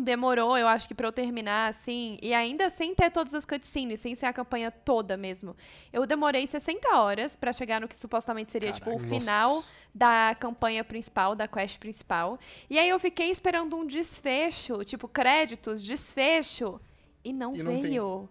[0.00, 4.00] demorou, eu acho que pra eu terminar, assim, e ainda sem ter todas as cutscenes,
[4.00, 5.56] sem ser a campanha toda mesmo.
[5.92, 9.08] Eu demorei 60 horas pra chegar no que supostamente seria, tipo, o Caraca.
[9.08, 9.64] final
[9.94, 12.38] da campanha principal, da quest principal.
[12.68, 16.80] E aí eu fiquei esperando um desfecho, tipo, créditos, desfecho,
[17.24, 18.28] e não E não veio.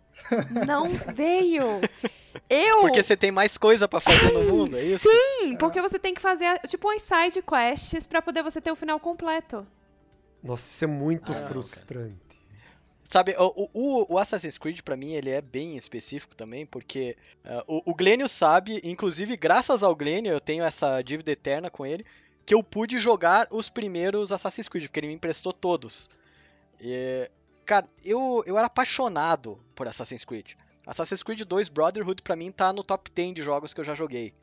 [0.65, 1.63] Não veio.
[2.49, 5.07] Eu Porque você tem mais coisa pra fazer no mundo, é isso?
[5.07, 8.75] Sim, porque você tem que fazer, tipo, umas side quests pra poder você ter o
[8.75, 9.65] final completo.
[10.43, 12.43] Nossa, isso é muito Ah, não, frustrante.
[13.05, 17.63] Sabe, o, o, o Assassin's Creed, pra mim, ele é bem específico também, porque ah,
[17.67, 22.05] o, o Glênio sabe, inclusive graças ao Glênio, eu tenho essa dívida eterna com ele,
[22.45, 26.09] que eu pude jogar os primeiros Assassin's Creed, porque ele me emprestou todos.
[26.79, 27.29] E,
[27.65, 30.53] cara, eu, eu era apaixonado por Assassin's Creed.
[30.85, 33.95] Assassin's Creed 2 Brotherhood, pra mim, tá no top 10 de jogos que eu já
[33.95, 34.33] joguei.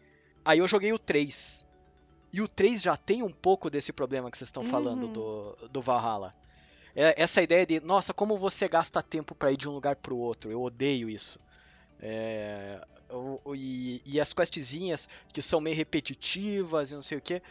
[0.45, 1.67] Aí eu joguei o 3.
[2.33, 5.13] E o 3 já tem um pouco desse problema que vocês estão falando Uhum.
[5.13, 6.31] do, do Valhalla.
[6.95, 10.17] É, essa ideia de, nossa, como você gasta tempo pra ir de um lugar pro
[10.17, 10.51] outro.
[10.51, 11.39] Eu odeio isso.
[12.01, 12.81] É,
[13.55, 17.43] e, e as questzinhas que são meio repetitivas e não sei o que.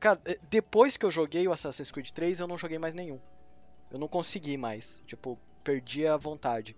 [0.00, 3.20] Cara, é, depois que eu joguei o Assassin's Creed 3, eu não joguei mais nenhum.
[3.90, 5.02] Eu não consegui mais.
[5.06, 6.76] Tipo, perdi a vontade.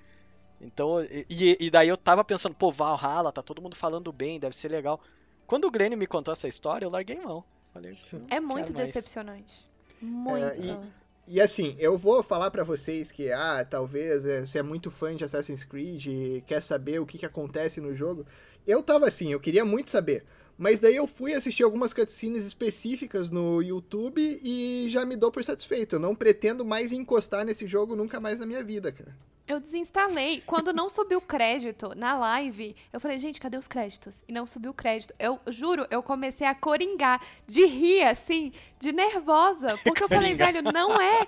[0.61, 4.57] Então, e- e daí eu tava pensando, pô, Valhalla, tá todo mundo falando bem, deve
[4.57, 5.01] ser legal.
[5.47, 7.45] Quando o Glenn me contou essa história, eu larguei mão.
[7.73, 9.67] Falei, "Não É muito quero mais." decepcionante.
[10.01, 10.81] Muito.
[11.29, 15.15] E assim, eu vou falar pra vocês que, ah, talvez é, você é muito fã
[15.15, 18.25] de Assassin's Creed e quer saber o que, que acontece no jogo.
[18.65, 20.25] Eu tava assim, eu queria muito saber.
[20.57, 25.45] Mas daí eu fui assistir algumas cutscenes específicas no YouTube e já me dou por
[25.45, 25.97] satisfeito.
[25.97, 29.15] Eu não pretendo mais encostar nesse jogo nunca mais na minha vida, cara.
[29.47, 30.43] Eu desinstalei.
[30.45, 34.25] Quando não subiu crédito na live, eu falei, gente, cadê os créditos?
[34.27, 35.15] E não subiu crédito.
[35.19, 39.79] Eu juro, eu comecei a coringar, de rir, assim, de nervosa.
[39.85, 41.27] Porque eu falei, velho, não é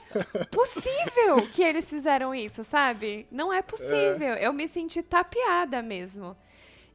[0.51, 3.27] possível que eles fizeram isso, sabe?
[3.31, 4.35] Não é possível.
[4.35, 6.37] Eu me senti tapeada mesmo.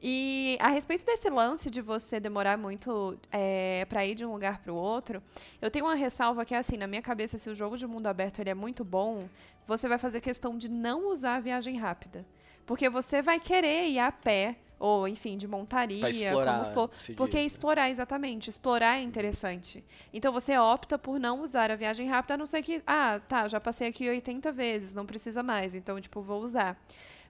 [0.05, 4.57] E a respeito desse lance de você demorar muito é, para ir de um lugar
[4.57, 5.23] para o outro,
[5.61, 8.05] eu tenho uma ressalva que é assim, na minha cabeça, se o jogo de mundo
[8.07, 9.29] aberto ele é muito bom,
[9.65, 12.25] você vai fazer questão de não usar a viagem rápida.
[12.65, 16.89] Porque você vai querer ir a pé, ou enfim, de montaria, explorar, como for.
[17.15, 17.47] Porque diz, né?
[17.47, 19.81] explorar, exatamente, explorar é interessante.
[20.13, 23.47] Então você opta por não usar a viagem rápida, a não ser que, ah, tá,
[23.47, 26.77] já passei aqui 80 vezes, não precisa mais, então, tipo, vou usar.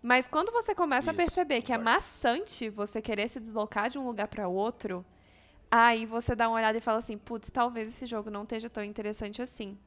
[0.03, 3.97] Mas quando você começa a Isso, perceber que é maçante você querer se deslocar de
[3.97, 5.03] um lugar para outro,
[5.71, 8.83] aí você dá uma olhada e fala assim, putz, talvez esse jogo não esteja tão
[8.83, 9.77] interessante assim.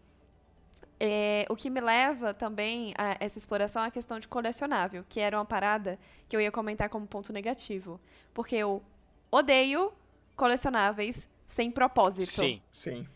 [0.98, 5.20] É, o que me leva também a essa exploração é a questão de colecionável, que
[5.20, 8.00] era uma parada que eu ia comentar como ponto negativo.
[8.32, 8.82] Porque eu
[9.30, 9.92] odeio
[10.34, 12.30] colecionáveis sem propósito.
[12.40, 12.62] Sim.
[12.72, 13.06] Sim.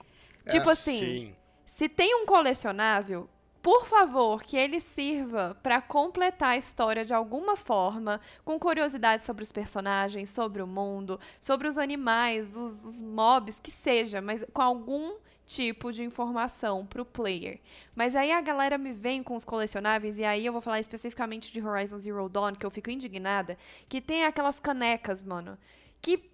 [0.46, 1.36] Tipo É, assim, Sim.
[1.64, 3.26] se tem um colecionável,
[3.62, 9.42] por favor, que ele sirva para completar a história de alguma forma, com curiosidade sobre
[9.42, 14.62] os personagens, sobre o mundo, sobre os animais, os, os mobs, que seja, mas com
[14.62, 17.60] algum tipo de informação pro player.
[17.94, 21.52] Mas aí a galera me vem com os colecionáveis, e aí eu vou falar especificamente
[21.52, 23.58] de Horizon Zero Dawn, que eu fico indignada,
[23.88, 25.58] que tem aquelas canecas, mano,
[26.00, 26.30] que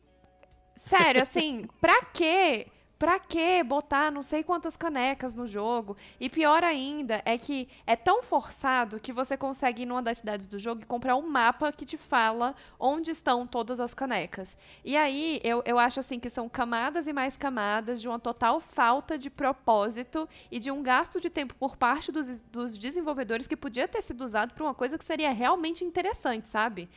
[0.77, 2.67] Sério, assim, pra quê?
[2.99, 5.97] Pra que botar não sei quantas canecas no jogo?
[6.19, 10.47] E pior ainda é que é tão forçado que você consegue ir numa das cidades
[10.47, 14.57] do jogo e comprar um mapa que te fala onde estão todas as canecas.
[14.83, 18.61] E aí eu, eu acho assim que são camadas e mais camadas de uma total
[18.61, 23.57] falta de propósito e de um gasto de tempo por parte dos, dos desenvolvedores que
[23.57, 26.89] podia ter sido usado para uma coisa que seria realmente interessante, sabe?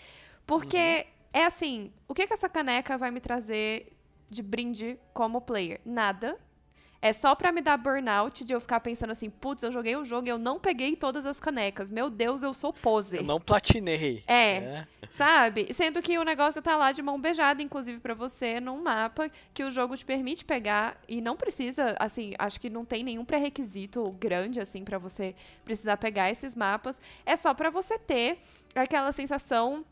[0.47, 3.99] Porque é assim, o que, que essa caneca vai me trazer
[4.30, 5.82] de brinde como player?
[5.86, 6.38] Nada.
[7.01, 10.03] É só pra me dar burnout de eu ficar pensando assim, putz, eu joguei o
[10.03, 11.89] jogo e eu não peguei todas as canecas.
[11.89, 13.21] Meu Deus, eu sou poser.
[13.21, 14.21] Eu não platinei.
[14.27, 14.59] É.
[14.59, 14.88] né?
[15.07, 15.73] Sabe?
[15.73, 19.63] Sendo que o negócio tá lá de mão beijada, inclusive pra você, num mapa que
[19.63, 24.11] o jogo te permite pegar e não precisa, assim, acho que não tem nenhum pré-requisito
[24.19, 26.99] grande, assim, pra você precisar pegar esses mapas.
[27.25, 28.39] É só pra você ter
[28.75, 29.86] aquela sensação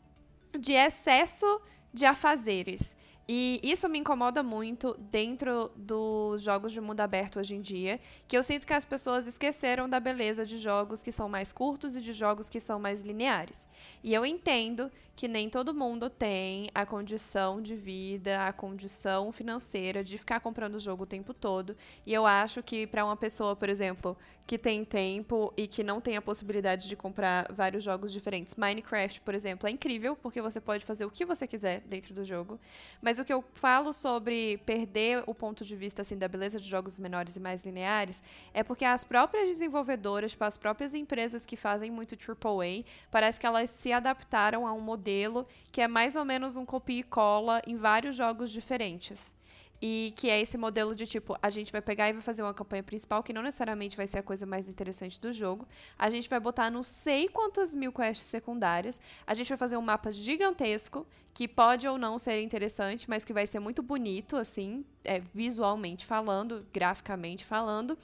[0.58, 1.60] de excesso
[1.92, 2.94] de afazeres.
[3.30, 8.34] E isso me incomoda muito dentro dos jogos de mundo aberto hoje em dia, que
[8.34, 12.00] eu sinto que as pessoas esqueceram da beleza de jogos que são mais curtos e
[12.00, 13.68] de jogos que são mais lineares.
[14.02, 20.02] E eu entendo que nem todo mundo tem a condição de vida, a condição financeira
[20.02, 21.76] de ficar comprando o jogo o tempo todo.
[22.06, 24.16] E eu acho que para uma pessoa, por exemplo,
[24.48, 29.20] que tem tempo e que não tem a possibilidade de comprar vários jogos diferentes, Minecraft,
[29.20, 32.58] por exemplo, é incrível porque você pode fazer o que você quiser dentro do jogo.
[33.02, 36.66] Mas o que eu falo sobre perder o ponto de vista assim da beleza de
[36.66, 38.22] jogos menores e mais lineares
[38.54, 43.46] é porque as próprias desenvolvedoras, tipo, as próprias empresas que fazem muito AAA, parece que
[43.46, 47.60] elas se adaptaram a um modelo que é mais ou menos um copia e cola
[47.66, 49.36] em vários jogos diferentes.
[49.80, 52.52] E que é esse modelo de tipo, a gente vai pegar e vai fazer uma
[52.52, 55.68] campanha principal, que não necessariamente vai ser a coisa mais interessante do jogo.
[55.96, 59.00] A gente vai botar não sei quantas mil quests secundárias.
[59.24, 63.32] A gente vai fazer um mapa gigantesco, que pode ou não ser interessante, mas que
[63.32, 67.96] vai ser muito bonito, assim, é, visualmente falando, graficamente falando.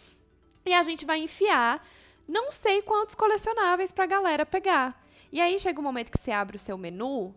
[0.64, 1.85] E a gente vai enfiar
[2.27, 5.05] não sei quantos colecionáveis pra galera pegar.
[5.33, 7.35] E aí chega um momento que você abre o seu menu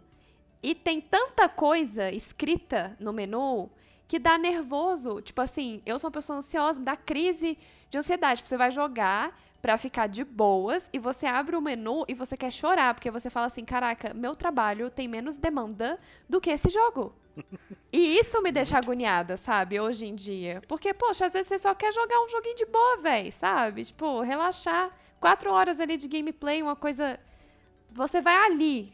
[0.62, 3.70] e tem tanta coisa escrita no menu
[4.08, 5.22] que dá nervoso.
[5.22, 7.58] Tipo assim, eu sou uma pessoa ansiosa, me dá crise
[7.90, 8.38] de ansiedade.
[8.38, 12.38] Tipo, você vai jogar pra ficar de boas e você abre o menu e você
[12.38, 16.00] quer chorar, porque você fala assim: caraca, meu trabalho tem menos demanda
[16.30, 17.14] do que esse jogo.
[17.94, 20.62] E isso me deixa agoniada, sabe, hoje em dia.
[20.68, 23.86] Porque, poxa, às vezes você só quer jogar um joguinho de boa, velho, sabe?
[23.86, 24.92] Tipo, relaxar.
[25.22, 27.18] Quatro horas ali de gameplay, uma coisa.
[27.92, 28.94] Você vai ali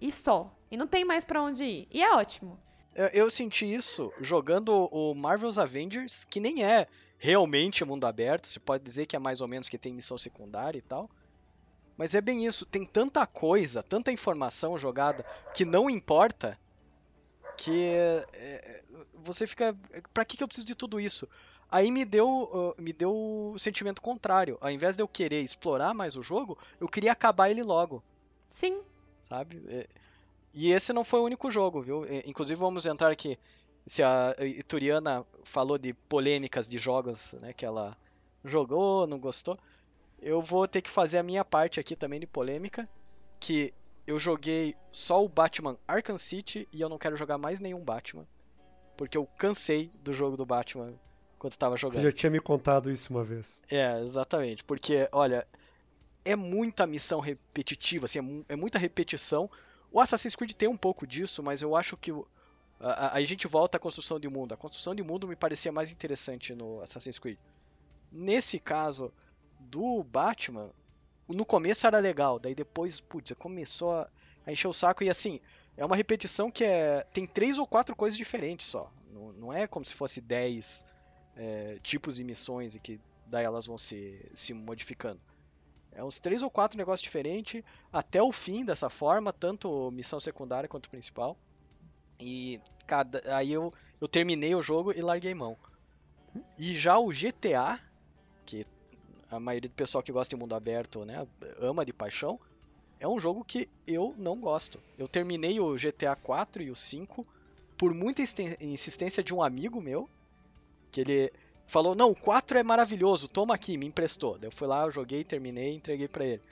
[0.00, 0.52] e só.
[0.70, 1.88] E não tem mais para onde ir.
[1.90, 2.58] E é ótimo.
[2.94, 6.86] Eu, senti isso jogando o Marvel's Avengers, que nem é
[7.18, 8.46] realmente mundo aberto.
[8.46, 11.08] Você pode dizer que é mais ou menos que tem missão secundária e tal.
[11.96, 12.66] Mas é bem isso.
[12.66, 15.24] Tem tanta coisa, tanta informação jogada
[15.54, 16.58] que não importa
[17.56, 18.82] que é,
[19.14, 19.76] você fica.
[20.12, 21.28] Pra que, que eu preciso de tudo isso?
[21.70, 23.14] Aí me deu, me deu
[23.54, 24.58] o sentimento contrário.
[24.60, 28.02] Ao invés de eu querer explorar mais o jogo, eu queria acabar ele logo.
[28.46, 28.82] Sim.
[29.22, 29.62] Sabe?
[29.68, 29.86] É,
[30.54, 32.04] e esse não foi o único jogo, viu?
[32.26, 33.38] Inclusive, vamos entrar aqui.
[33.86, 37.96] Se a Ituriana falou de polêmicas de jogos né, que ela
[38.44, 39.56] jogou, não gostou,
[40.20, 42.84] eu vou ter que fazer a minha parte aqui também de polêmica.
[43.40, 43.74] Que
[44.06, 48.26] eu joguei só o Batman Arkham City e eu não quero jogar mais nenhum Batman.
[48.96, 50.94] Porque eu cansei do jogo do Batman
[51.38, 52.00] quando estava jogando.
[52.00, 53.60] Você já tinha me contado isso uma vez.
[53.68, 54.62] É, exatamente.
[54.62, 55.46] Porque, olha,
[56.24, 59.50] é muita missão repetitiva, assim, é, é muita repetição.
[59.92, 62.10] O Assassin's Creed tem um pouco disso, mas eu acho que.
[62.80, 64.54] Aí a, gente volta à construção de mundo.
[64.54, 67.38] A construção de mundo me parecia mais interessante no Assassin's Creed.
[68.10, 69.12] Nesse caso
[69.60, 70.70] do Batman,
[71.28, 74.08] no começo era legal, daí depois, putz, começou a,
[74.48, 75.38] encher o saco e assim,
[75.76, 78.90] é uma repetição que é, tem três ou quatro coisas diferentes só.
[79.12, 80.84] Não, não é como se fosse dez
[81.36, 85.20] é, tipos de missões e que daí elas vão se, se modificando.
[85.94, 87.62] É uns três ou quatro negócios diferentes
[87.92, 91.36] até o fim dessa forma, tanto missão secundária quanto principal.
[92.18, 93.70] E cada, aí eu,
[94.00, 95.56] eu terminei o jogo e larguei mão.
[96.58, 97.78] E já o GTA,
[98.46, 98.66] que
[99.30, 101.26] a maioria do pessoal que gosta de mundo aberto, né,
[101.58, 102.38] ama de paixão,
[102.98, 104.80] é um jogo que eu não gosto.
[104.96, 107.26] Eu terminei o GTA 4 e o 5
[107.76, 108.22] por muita
[108.60, 110.08] insistência de um amigo meu,
[110.92, 111.32] que ele
[111.66, 114.38] falou: "Não, o 4 é maravilhoso, toma aqui", me emprestou.
[114.38, 116.42] Daí eu fui lá, eu joguei, terminei, entreguei para ele.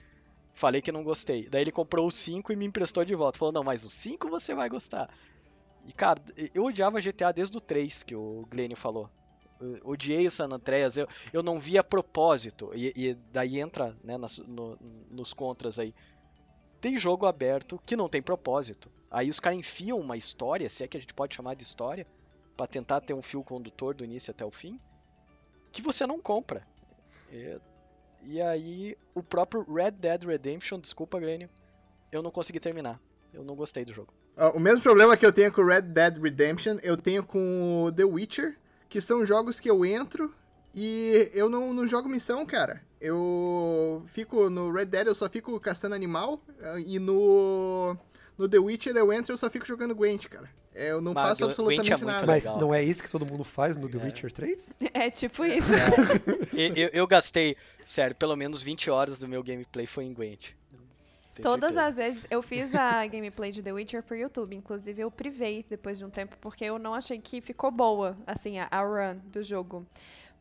[0.53, 1.47] Falei que não gostei.
[1.49, 3.39] Daí ele comprou o 5 e me emprestou de volta.
[3.39, 5.09] Falou: "Não, mas o 5 você vai gostar".
[5.85, 6.21] E cara,
[6.53, 9.09] eu odiava GTA desde o 3 que o Glenn falou
[9.83, 12.71] odiei o San Andreas, eu, eu não via propósito.
[12.73, 14.77] E, e daí entra né, nas, no,
[15.09, 15.93] nos contras aí.
[16.79, 18.91] Tem jogo aberto que não tem propósito.
[19.09, 22.05] Aí os caras enfiam uma história, se é que a gente pode chamar de história,
[22.57, 24.73] para tentar ter um fio condutor do início até o fim,
[25.71, 26.65] que você não compra.
[27.31, 27.57] E,
[28.23, 31.49] e aí o próprio Red Dead Redemption, desculpa, Glênio,
[32.11, 32.99] eu não consegui terminar.
[33.33, 34.13] Eu não gostei do jogo.
[34.53, 38.57] O mesmo problema que eu tenho com Red Dead Redemption, eu tenho com The Witcher
[38.89, 40.33] que são jogos que eu entro
[40.75, 42.81] e eu não, não jogo missão, cara.
[42.99, 46.41] Eu fico no Red Dead, eu só fico caçando animal
[46.85, 47.95] e no
[48.37, 50.49] no The Witcher eu entro e eu só fico jogando Gwent, cara.
[50.73, 52.25] Eu não Mas faço absolutamente é nada.
[52.25, 54.03] Mas não é isso que todo mundo faz no The é.
[54.03, 54.77] Witcher 3?
[54.93, 55.71] É tipo isso.
[55.73, 56.57] É.
[56.75, 60.51] eu, eu, gastei, sério, pelo menos 20 horas do meu gameplay foi em Gwent.
[61.41, 61.85] Todas certeza.
[61.85, 65.97] as vezes eu fiz a gameplay de The Witcher pro YouTube, inclusive eu privei depois
[65.97, 69.41] de um tempo porque eu não achei que ficou boa, assim, a, a run do
[69.41, 69.85] jogo.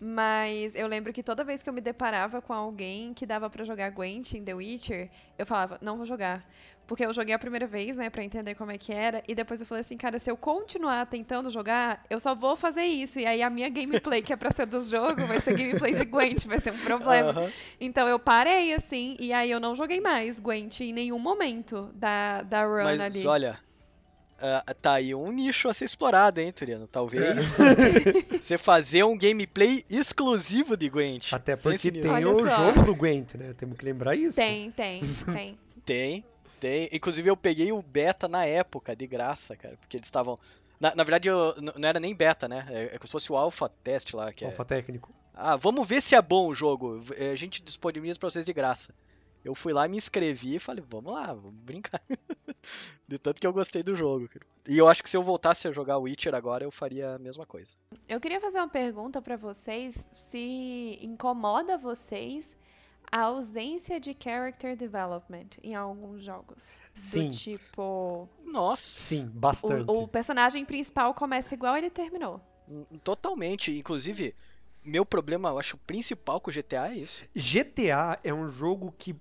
[0.01, 3.65] Mas eu lembro que toda vez que eu me deparava com alguém que dava para
[3.65, 6.43] jogar Gwent em The Witcher, eu falava, não vou jogar.
[6.91, 9.23] Porque eu joguei a primeira vez, né, pra entender como é que era.
[9.29, 12.83] E depois eu falei assim, cara, se eu continuar tentando jogar, eu só vou fazer
[12.83, 13.21] isso.
[13.21, 16.05] E aí a minha gameplay, que é pra ser do jogo, vai ser gameplay de
[16.05, 17.43] Gwent, vai ser um problema.
[17.43, 17.51] Uhum.
[17.81, 22.43] Então eu parei, assim, e aí eu não joguei mais Gwent em nenhum momento da,
[22.43, 23.15] da run Mas, ali.
[23.19, 23.61] Mas olha,
[24.41, 26.89] Uh, tá aí um nicho a ser explorado, hein, Turiano?
[26.89, 28.39] Talvez é.
[28.43, 31.35] você fazer um gameplay exclusivo de Gwent.
[31.35, 33.53] Até porque tem o jogo do Gwent, né?
[33.53, 34.37] Temos que lembrar isso.
[34.37, 35.59] Tem, tem, tem.
[35.85, 36.25] tem.
[36.61, 36.89] Tem.
[36.93, 39.77] Inclusive eu peguei o beta na época, de graça, cara.
[39.79, 40.37] Porque eles estavam.
[40.79, 42.67] Na, na verdade, eu, não era nem beta, né?
[42.71, 44.33] É, é como se fosse o alpha teste lá.
[44.33, 45.13] Que é, Alfa técnico.
[45.35, 46.99] ah, vamos ver se é bom o jogo.
[47.01, 48.95] V- A gente disponibiliza pra vocês de graça.
[49.43, 52.01] Eu fui lá, me inscrevi e falei, vamos lá, vamos brincar.
[53.09, 54.29] De tanto que eu gostei do jogo.
[54.29, 54.45] cara.
[54.69, 57.47] E eu acho que se eu voltasse a jogar Witcher agora, eu faria a mesma
[57.47, 57.75] coisa.
[58.07, 62.55] Eu queria fazer uma pergunta pra vocês, se incomoda vocês
[63.11, 66.81] a ausência de character development em alguns jogos.
[66.95, 67.31] Sim.
[67.31, 68.83] Do tipo, Nossa!
[68.83, 69.91] Sim, bastante.
[69.91, 72.41] o, o personagem principal começa igual ele terminou.
[72.69, 73.77] Hum, Totalmente.
[73.77, 74.35] Inclusive,
[74.85, 77.25] meu problema, eu acho, principal com o GTA é isso.
[77.35, 79.15] GTA é um jogo que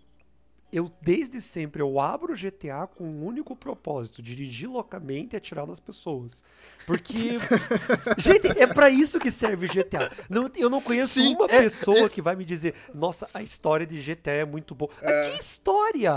[0.72, 5.66] eu desde sempre eu abro o GTA com um único propósito, dirigir loucamente e atirar
[5.66, 6.44] nas pessoas.
[6.86, 7.38] Porque
[8.18, 10.00] gente, é pra isso que serve GTA.
[10.30, 13.86] Não, eu não conheço Sim, uma é- pessoa que vai me dizer: "Nossa, a história
[13.86, 14.92] de GTA é muito boa".
[15.02, 16.12] Mas que história?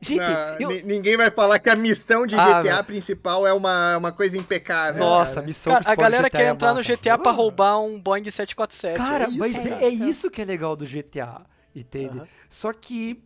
[0.00, 2.84] Gente, Não, eu- ni- Ninguém vai falar que a missão de Ah, GTA não.
[2.84, 5.02] principal é uma, uma coisa impecável.
[5.02, 5.46] nossa, a cara.
[5.46, 6.82] missão Cara, a galera GTA quer é entrar no.
[6.82, 8.96] GTA pra Ah, roubar um Boeing 747.
[8.96, 9.68] Cara, é isso, mas cara.
[9.68, 10.30] é, é Isso.
[10.30, 11.42] que é legal do GTA,
[11.74, 12.18] entende?
[12.18, 12.26] Aham.
[12.48, 13.22] Só que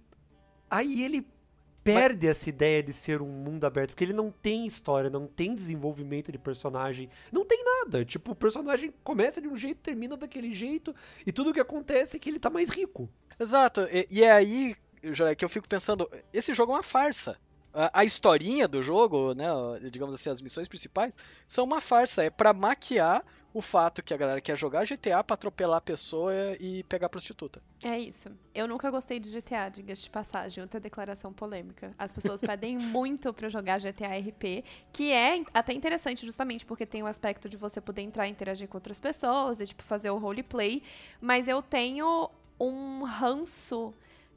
[0.71, 1.27] aí ele
[1.83, 5.55] perde essa ideia de ser um mundo aberto, porque ele não tem história, não tem
[5.55, 8.05] desenvolvimento de personagem, não tem nada.
[8.05, 10.95] Tipo, o personagem começa de um jeito, termina daquele jeito,
[11.25, 13.09] e tudo que acontece é que ele tá mais rico.
[13.39, 17.37] Exato, e, e é aí já que eu fico pensando, esse jogo é uma farsa.
[17.73, 19.47] A, a historinha do jogo, né,
[19.91, 22.25] digamos assim, as missões principais, são uma farsa.
[22.25, 23.25] É pra maquiar
[23.57, 27.59] o fato que a galera quer jogar GTA pra atropelar a pessoa e pegar prostituta.
[27.83, 28.29] É isso.
[28.55, 31.95] Eu nunca gostei de GTA, diga-se de passagem, outra declaração polêmica.
[31.99, 37.03] As pessoas pedem muito pra jogar GTA RP, que é até interessante justamente porque tem
[37.03, 40.19] o aspecto de você poder entrar e interagir com outras pessoas e tipo fazer o
[40.19, 40.83] roleplay,
[41.19, 42.31] mas eu tenho
[42.61, 43.95] um ranço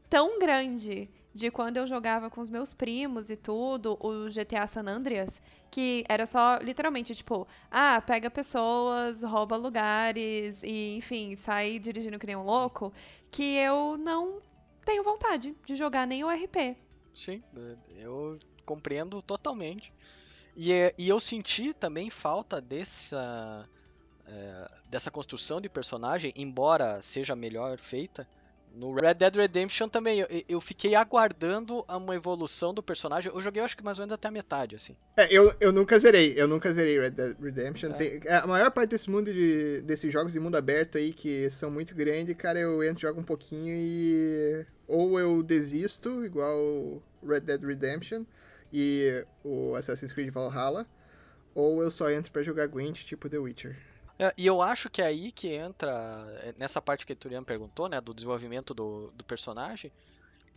[0.10, 4.88] tão grande de quando eu jogava com os meus primos e tudo, o GTA San
[4.88, 12.18] Andreas, que era só literalmente tipo, ah, pega pessoas, rouba lugares e enfim, sai dirigindo
[12.18, 12.92] que nem um louco,
[13.32, 14.42] que eu não
[14.84, 16.76] tenho vontade de jogar nem o RP.
[17.16, 17.44] Sim,
[17.96, 19.94] eu compreendo totalmente.
[20.56, 23.68] E, e eu senti também falta dessa,
[24.28, 28.28] é, dessa construção de personagem, embora seja melhor feita.
[28.74, 33.32] No Red Dead Redemption também, eu, eu fiquei aguardando uma evolução do personagem.
[33.34, 34.96] Eu joguei, acho que mais ou menos até a metade, assim.
[35.18, 37.92] É, eu, eu nunca zerei, eu nunca zerei Red Dead Redemption.
[37.92, 37.94] É.
[37.94, 41.70] Tem- a maior parte desse mundo de, desses jogos de mundo aberto aí, que são
[41.70, 44.66] muito grandes, cara, eu entro, jogo um pouquinho e.
[44.88, 48.24] Ou eu desisto, igual Red Dead Redemption
[48.72, 50.88] e o Assassin's Creed Valhalla,
[51.54, 53.78] ou eu só entro pra jogar Gwent, tipo The Witcher.
[54.20, 55.92] É, e eu acho que é aí que entra,
[56.44, 59.92] é, nessa parte que a Turian perguntou, né, do desenvolvimento do, do personagem,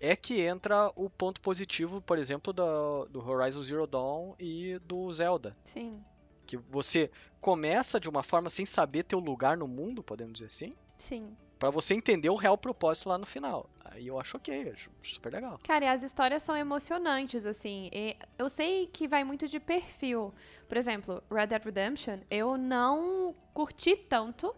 [0.00, 5.12] é que entra o ponto positivo, por exemplo, do, do Horizon Zero Dawn e do
[5.12, 5.56] Zelda.
[5.62, 6.04] Sim,
[6.44, 7.08] Que você
[7.40, 11.36] começa de uma forma sem saber teu lugar no mundo, podemos dizer assim, sim.
[11.62, 13.70] Pra você entender o real propósito lá no final.
[13.84, 15.60] Aí eu acho ok, acho super legal.
[15.64, 17.88] Cara, e as histórias são emocionantes, assim.
[18.36, 20.34] Eu sei que vai muito de perfil.
[20.68, 24.52] Por exemplo, Red Dead Redemption, eu não curti tanto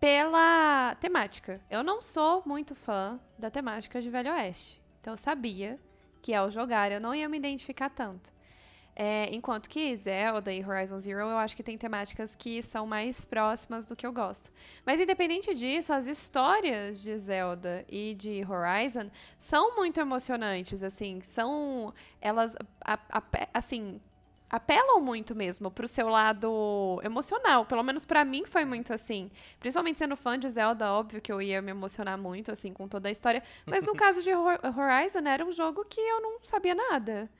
[0.00, 1.60] pela temática.
[1.70, 4.82] Eu não sou muito fã da temática de Velho Oeste.
[5.00, 5.78] Então eu sabia
[6.20, 8.32] que ao jogar eu não ia me identificar tanto.
[8.94, 13.24] É, enquanto que Zelda e Horizon Zero eu acho que tem temáticas que são mais
[13.24, 14.50] próximas do que eu gosto.
[14.84, 21.94] Mas independente disso, as histórias de Zelda e de Horizon são muito emocionantes, assim, são
[22.20, 23.22] elas a- a-
[23.54, 23.98] assim
[24.50, 27.64] apelam muito mesmo pro seu lado emocional.
[27.64, 29.30] Pelo menos pra mim foi muito assim.
[29.58, 33.08] Principalmente sendo fã de Zelda, óbvio que eu ia me emocionar muito assim com toda
[33.08, 36.74] a história, mas no caso de Hor- Horizon era um jogo que eu não sabia
[36.74, 37.30] nada.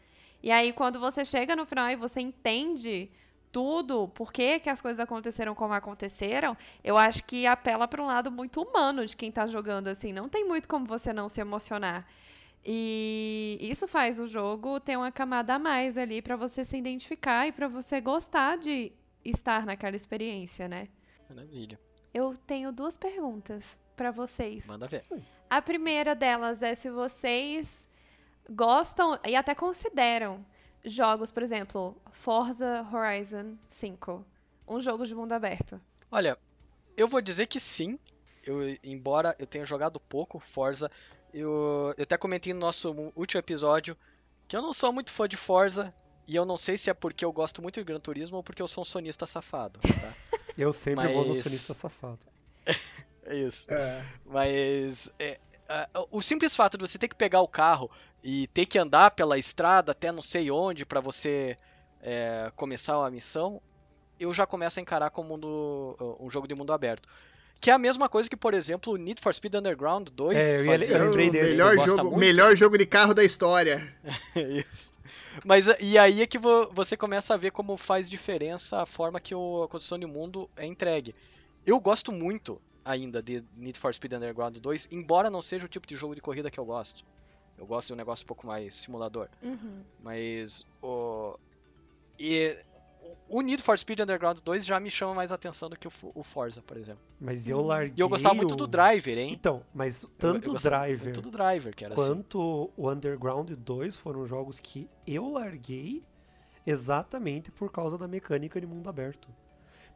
[0.43, 3.11] E aí quando você chega no final e você entende
[3.53, 8.07] tudo, por que, que as coisas aconteceram como aconteceram, eu acho que apela para um
[8.07, 10.12] lado muito humano de quem tá jogando assim.
[10.12, 12.07] Não tem muito como você não se emocionar.
[12.64, 17.47] E isso faz o jogo ter uma camada a mais ali para você se identificar
[17.47, 18.93] e para você gostar de
[19.24, 20.88] estar naquela experiência, né?
[21.28, 21.78] Maravilha.
[22.14, 24.66] Eu tenho duas perguntas para vocês.
[24.66, 25.03] Manda ver.
[25.51, 27.86] A primeira delas é se vocês
[28.51, 30.45] gostam e até consideram
[30.84, 34.24] jogos, por exemplo, Forza Horizon 5,
[34.68, 35.80] um jogo de mundo aberto.
[36.11, 36.36] Olha,
[36.97, 37.99] eu vou dizer que sim.
[38.45, 40.90] Eu, embora eu tenha jogado pouco Forza,
[41.32, 43.97] eu, eu até comentei no nosso último episódio
[44.49, 45.95] que eu não sou muito fã de Forza.
[46.26, 48.62] E eu não sei se é porque eu gosto muito de Gran Turismo ou porque
[48.62, 50.14] eu sou um sonista safado, tá?
[50.57, 52.20] Eu sempre vou no Mas- sonista safado.
[53.24, 53.72] É isso.
[53.72, 55.38] É, Mas é,
[55.68, 57.88] a- o simples fato de você ter que pegar o carro
[58.22, 61.56] e ter que andar pela estrada até não sei onde pra você
[62.00, 63.60] é, começar uma missão
[64.20, 67.08] eu já começo a encarar como mundo, um jogo de mundo aberto.
[67.60, 70.58] Que é a mesma coisa que, por exemplo, o Need for Speed Underground 2 É,
[70.60, 70.96] eu ia- fazia.
[70.96, 72.18] eu lembrei o desse, melhor jogo, muito.
[72.18, 73.92] melhor jogo de carro da história.
[74.36, 74.92] Isso.
[75.44, 79.18] Mas e aí é que vo- você começa a ver como faz diferença a forma
[79.20, 81.12] que o- a construção de mundo é entregue.
[81.66, 85.86] Eu gosto muito ainda de Need for Speed Underground 2, embora não seja o tipo
[85.86, 87.04] de jogo de corrida que eu gosto.
[87.62, 89.28] Eu gosto de um negócio um pouco mais simulador.
[89.40, 89.82] Uhum.
[90.02, 91.38] Mas o.
[92.18, 92.58] E
[93.28, 96.10] o Need for Speed Underground 2 já me chama mais atenção do que o, Fo-
[96.12, 97.00] o Forza, por exemplo.
[97.20, 97.94] Mas eu larguei.
[97.96, 99.32] E eu gostava muito o- do Driver, hein?
[99.32, 102.04] Então, mas Eu- eu tanto o gostava Driver Muito do Driver, que era assim.
[102.06, 106.02] quanto o Underground 2 foram jogos que eu larguei
[106.66, 109.28] exatamente por causa da mecânica de mundo aberto.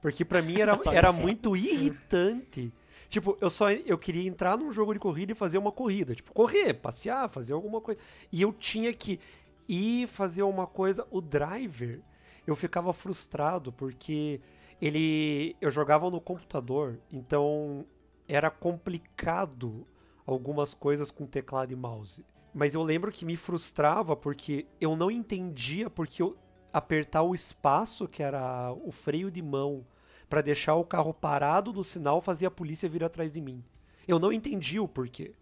[0.00, 0.72] Porque pra mim era,
[1.10, 2.72] era muito irritante.
[3.08, 6.32] Tipo, eu só eu queria entrar num jogo de corrida e fazer uma corrida, tipo,
[6.32, 8.00] correr, passear, fazer alguma coisa.
[8.32, 9.20] E eu tinha que
[9.68, 12.00] ir fazer uma coisa, o driver,
[12.46, 14.40] eu ficava frustrado porque
[14.80, 17.84] ele eu jogava no computador, então
[18.28, 19.86] era complicado
[20.26, 22.24] algumas coisas com teclado e mouse.
[22.52, 26.36] Mas eu lembro que me frustrava porque eu não entendia porque eu
[26.72, 29.84] apertar o espaço, que era o freio de mão,
[30.28, 33.62] para deixar o carro parado no sinal fazia a polícia vir atrás de mim.
[34.06, 35.32] Eu não entendi o porquê.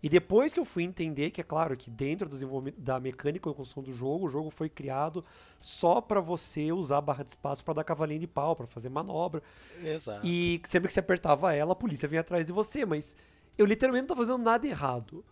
[0.00, 3.50] E depois que eu fui entender que é claro que dentro do desenvolvimento da mecânica
[3.50, 5.24] e construção do jogo, o jogo foi criado
[5.58, 8.88] só para você usar a barra de espaço para dar cavalinho de pau, para fazer
[8.88, 9.42] manobra.
[9.82, 10.24] Exato.
[10.24, 13.16] E sempre que você apertava ela, a polícia vinha atrás de você, mas
[13.56, 15.24] eu literalmente não tava fazendo nada errado.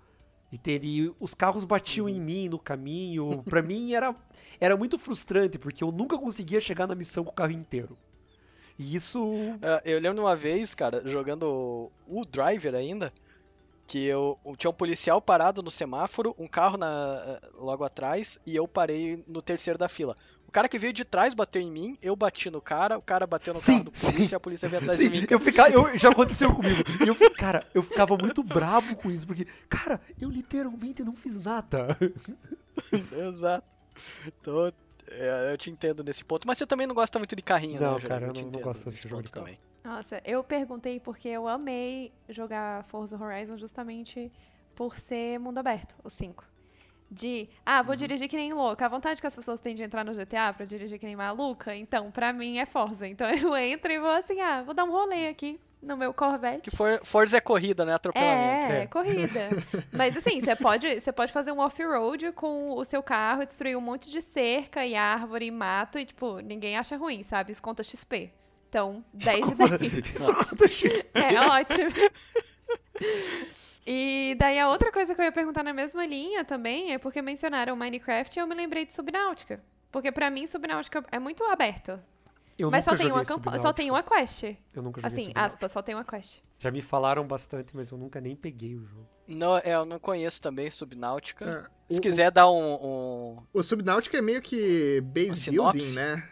[0.51, 3.43] E teria, os carros batiam em mim no caminho.
[3.45, 4.15] Pra mim era,
[4.61, 7.97] era muito frustrante, porque eu nunca conseguia chegar na missão com o carro inteiro.
[8.79, 9.29] E isso.
[9.63, 13.13] Ah, Eu lembro de uma vez, cara, jogando o Driver ainda,
[13.87, 18.67] que eu tinha um policial parado no semáforo, um carro na, logo atrás, e eu
[18.67, 20.15] parei no terceiro da fila.
[20.49, 23.27] O cara que veio de trás bateu em mim, eu bati no cara, o cara
[23.27, 24.07] bateu no Sim, carro do sim.
[24.13, 25.27] polícia e a polícia veio atrás Sim, de mim.
[25.31, 26.83] eu ficava, eu, já aconteceu comigo.
[27.07, 31.97] Eu, cara, eu ficava muito bravo com isso, porque, cara, eu literalmente não fiz nada.
[33.29, 33.67] Exato.
[34.27, 34.73] Então,
[35.51, 36.47] eu te entendo nesse ponto.
[36.47, 38.09] Mas você também não gosta muito de carrinho, Não, né, Jair?
[38.09, 39.47] cara, eu te não- não gosto desse jogo de carro.
[39.47, 39.59] também.
[39.85, 44.33] Nossa, eu perguntei porque eu amei jogar Forza Horizon justamente
[44.75, 46.45] por ser mundo aberto, o 5.
[47.09, 48.85] De, ah, vou dirigir que nem louca.
[48.85, 51.73] A vontade que as pessoas têm de entrar no GTA pra dirigir que nem maluca,
[51.75, 53.07] então, pra mim é Forza.
[53.07, 56.69] Então eu entro e vou assim, ah, vou dar um rolê aqui no meu Corvette.
[56.71, 57.95] Que for, Forza é corrida, né?
[57.95, 58.67] Atropelamento.
[58.67, 58.87] É, É.
[58.87, 59.49] corrida.
[59.93, 63.77] Mas assim, você pode, você pode fazer um off-road com o seu carro e destruir
[63.77, 67.53] um monte de cerca e árvore e mato e, tipo, ninguém acha ruim, sabe?
[67.53, 68.33] Isso conta XP.
[68.69, 70.21] Então, 10 de 10.
[70.27, 71.11] Nossa, XP.
[71.15, 71.91] É ótimo.
[73.87, 77.23] E daí a outra coisa que eu ia perguntar na mesma linha também é porque
[77.23, 79.63] mencionaram Minecraft e eu me lembrei de Subnáutica.
[79.93, 81.99] Porque pra mim Subnáutica é muito aberto.
[82.59, 83.73] Eu mas só tem, uma só Subnáutica.
[83.75, 84.43] tem uma quest.
[84.75, 85.41] Eu nunca joguei Assim, Subnáutica.
[85.47, 86.39] aspas, só tem uma quest.
[86.59, 89.07] Já me falaram bastante, mas eu nunca nem peguei o jogo.
[89.29, 91.69] Não, é, eu não conheço também Subnáutica.
[91.91, 96.27] É, Se o- quiser dar um, um- O Subnautica é meio que base building, né?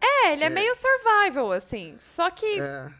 [0.00, 1.96] É, ele é, meio survival, assim.
[2.00, 2.90] Só que É.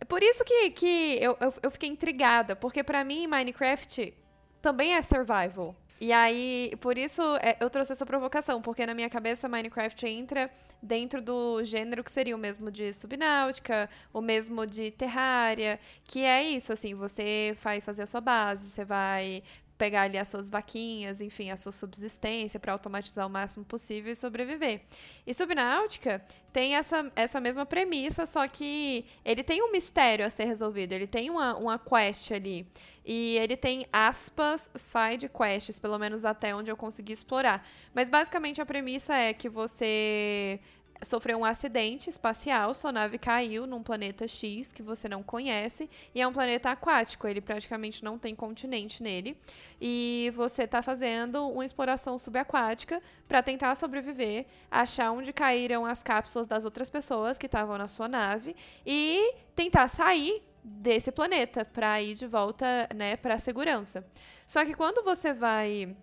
[0.00, 4.12] É por isso que, que eu, eu, eu fiquei intrigada, porque pra mim Minecraft
[4.60, 5.74] também é survival.
[6.00, 10.50] E aí, por isso é, eu trouxe essa provocação, porque na minha cabeça Minecraft entra
[10.82, 16.42] dentro do gênero que seria o mesmo de Subnáutica, o mesmo de Terraria, que é
[16.42, 19.42] isso, assim, você vai fazer a sua base, você vai
[19.76, 24.16] pegar ali as suas vaquinhas, enfim, a sua subsistência para automatizar o máximo possível e
[24.16, 24.82] sobreviver.
[25.26, 30.44] E Subnáutica tem essa, essa mesma premissa, só que ele tem um mistério a ser
[30.44, 32.66] resolvido, ele tem uma, uma quest ali.
[33.04, 37.66] E ele tem aspas side quests, pelo menos até onde eu consegui explorar.
[37.92, 40.60] Mas basicamente a premissa é que você
[41.02, 46.20] sofreu um acidente espacial, sua nave caiu num planeta X que você não conhece e
[46.20, 49.36] é um planeta aquático, ele praticamente não tem continente nele.
[49.80, 56.46] E você está fazendo uma exploração subaquática para tentar sobreviver, achar onde caíram as cápsulas
[56.46, 58.54] das outras pessoas que estavam na sua nave
[58.86, 64.06] e tentar sair desse planeta para ir de volta, né, para segurança.
[64.46, 65.94] Só que quando você vai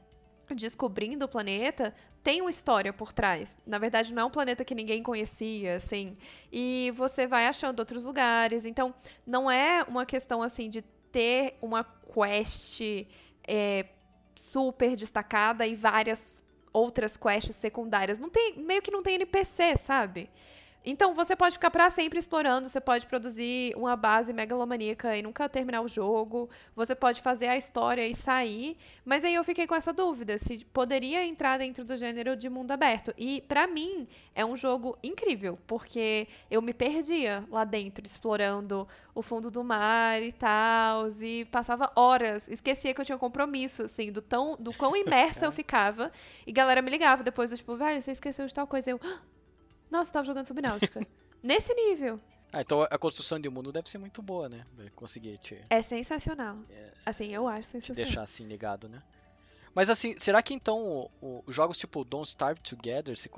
[0.55, 3.55] descobrindo o planeta, tem uma história por trás.
[3.65, 6.17] Na verdade, não é um planeta que ninguém conhecia, assim.
[6.51, 8.65] E você vai achando outros lugares.
[8.65, 8.93] Então,
[9.25, 10.81] não é uma questão assim de
[11.11, 12.81] ter uma quest
[13.47, 13.85] é,
[14.35, 18.17] super destacada e várias outras quests secundárias.
[18.19, 20.29] Não tem, meio que não tem NPC, sabe?
[20.83, 25.47] Então você pode ficar para sempre explorando, você pode produzir uma base megalomaníaca e nunca
[25.47, 28.75] terminar o jogo, você pode fazer a história e sair,
[29.05, 32.71] mas aí eu fiquei com essa dúvida se poderia entrar dentro do gênero de mundo
[32.71, 33.13] aberto.
[33.15, 39.21] E para mim é um jogo incrível, porque eu me perdia lá dentro explorando o
[39.21, 44.11] fundo do mar e tal, e passava horas, esquecia que eu tinha um compromisso, assim,
[44.11, 46.11] do tão do quão imersa eu ficava.
[46.47, 49.19] E galera me ligava depois do tipo, velho, você esqueceu de tal coisa, eu ah,
[49.91, 51.05] nossa, eu tava jogando Subnáutica.
[51.43, 52.19] Nesse nível.
[52.53, 54.65] Ah, então a construção de mundo deve ser muito boa, né?
[54.95, 55.61] Conseguir te.
[55.69, 56.57] É sensacional.
[56.69, 56.91] É...
[57.05, 57.95] Assim, eu acho sensacional.
[57.95, 59.01] Te deixar assim ligado, né?
[59.73, 63.29] Mas assim, será que então os jogos tipo Don't Starve Together se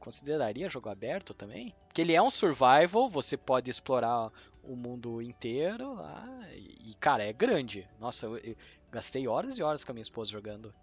[0.00, 1.74] consideraria jogo aberto também?
[1.86, 4.32] Porque ele é um survival, você pode explorar
[4.64, 6.26] o mundo inteiro lá.
[6.54, 7.88] E, cara, é grande.
[8.00, 8.56] Nossa, eu, eu
[8.90, 10.74] gastei horas e horas com a minha esposa jogando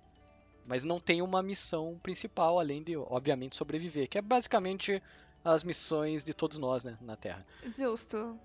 [0.67, 5.01] mas não tem uma missão principal além de, obviamente, sobreviver, que é basicamente
[5.43, 7.41] as missões de todos nós, né, na Terra.
[7.65, 8.37] Justo.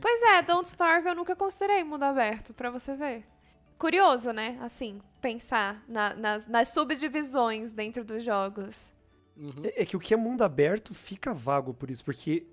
[0.00, 3.24] Pois é, Don't Starve eu nunca considerei mundo aberto, para você ver.
[3.78, 4.58] Curioso, né?
[4.60, 8.92] Assim, pensar na, nas, nas subdivisões dentro dos jogos.
[9.36, 9.62] Uhum.
[9.62, 12.44] É, é que o que é mundo aberto fica vago por isso, porque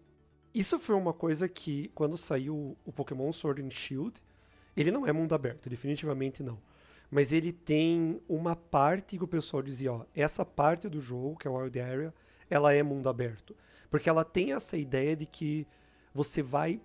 [0.53, 4.21] isso foi uma coisa que, quando saiu o Pokémon Sword and Shield,
[4.78, 6.59] ele não é mundo aberto, definitivamente não
[7.10, 11.47] mas ele tem uma parte que o pessoal dizia, ó, essa parte do jogo, que
[11.47, 12.14] é o Wild Area,
[12.49, 13.56] ela é mundo aberto.
[13.89, 15.68] Porque ela tem essa ideia de que
[16.14, 16.80] você vai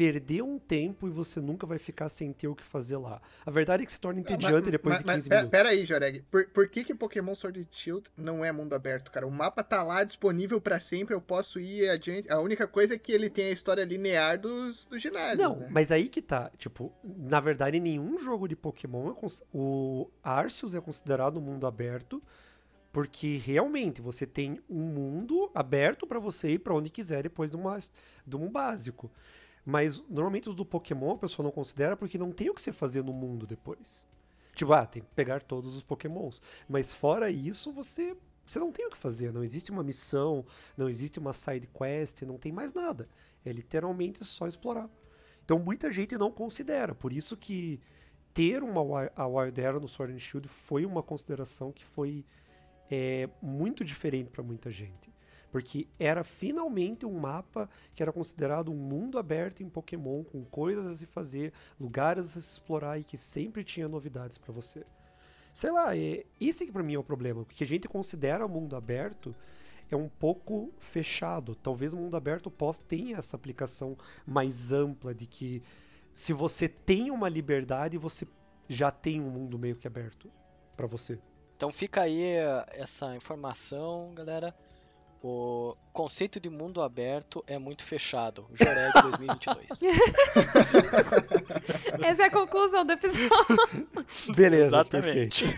[0.00, 3.20] perder um tempo e você nunca vai ficar sem ter o que fazer lá.
[3.44, 5.50] A verdade é que se torna entediante mas, depois mas, de 15 mas, minutos.
[5.50, 6.22] Pera aí, Joreg.
[6.30, 9.26] Por, por, que, que Pokémon Sword Shield não é mundo aberto, cara?
[9.26, 12.32] O mapa tá lá disponível para sempre, eu posso ir adiante.
[12.32, 15.68] A única coisa é que ele tem a história linear dos, dos ginásios, Não, né?
[15.70, 16.50] mas aí que tá.
[16.56, 22.22] Tipo, na verdade, nenhum jogo de Pokémon, é o Arceus é considerado mundo aberto,
[22.90, 27.56] porque realmente você tem um mundo aberto para você ir para onde quiser depois de,
[27.58, 27.76] uma,
[28.26, 29.10] de um básico.
[29.64, 32.72] Mas normalmente os do Pokémon a pessoa não considera porque não tem o que você
[32.72, 34.06] fazer no mundo depois.
[34.54, 36.42] Tipo, ah, tem que pegar todos os Pokémons.
[36.68, 40.44] Mas fora isso, você você não tem o que fazer, não existe uma missão,
[40.76, 43.08] não existe uma side quest, não tem mais nada.
[43.44, 44.90] É literalmente só explorar.
[45.44, 47.80] Então muita gente não considera, por isso que
[48.34, 48.80] ter uma
[49.14, 52.24] a Wild Era no Sword and Shield foi uma consideração que foi
[52.90, 55.10] é, muito diferente para muita gente
[55.50, 60.86] porque era finalmente um mapa que era considerado um mundo aberto em Pokémon, com coisas
[60.86, 64.84] a se fazer, lugares a se explorar e que sempre tinha novidades para você.
[65.52, 68.48] Sei lá, é, esse que para mim é o problema, porque a gente considera o
[68.48, 69.34] mundo aberto
[69.90, 71.54] é um pouco fechado.
[71.56, 75.62] Talvez o mundo aberto possa ter essa aplicação mais ampla de que
[76.14, 78.26] se você tem uma liberdade, você
[78.68, 80.30] já tem um mundo meio que aberto
[80.76, 81.18] para você.
[81.56, 82.22] Então fica aí
[82.68, 84.54] essa informação, galera.
[85.22, 88.48] O conceito de mundo aberto é muito fechado.
[88.54, 89.82] Joreg 2022.
[92.02, 93.28] Essa é a conclusão do episódio.
[94.34, 95.44] Beleza, Exatamente.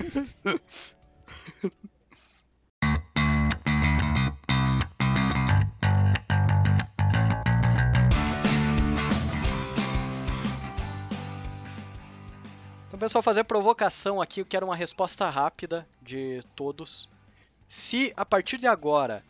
[12.88, 17.08] Então, pessoal, fazer a provocação aqui, eu quero uma resposta rápida de todos.
[17.66, 19.22] Se a partir de agora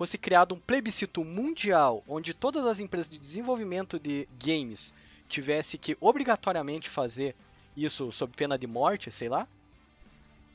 [0.00, 4.94] fosse criado um plebiscito mundial onde todas as empresas de desenvolvimento de games
[5.28, 7.34] tivesse que obrigatoriamente fazer
[7.76, 9.46] isso sob pena de morte, sei lá,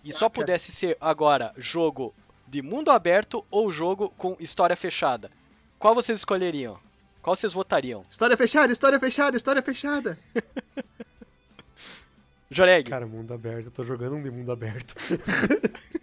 [0.04, 2.12] e só pudesse ser agora jogo
[2.48, 5.30] de mundo aberto ou jogo com história fechada,
[5.78, 6.80] qual vocês escolheriam?
[7.22, 8.04] Qual vocês votariam?
[8.10, 10.18] História fechada, história fechada, história fechada.
[12.50, 12.90] Joreg.
[12.90, 14.96] Cara, mundo aberto, eu tô jogando um de mundo aberto.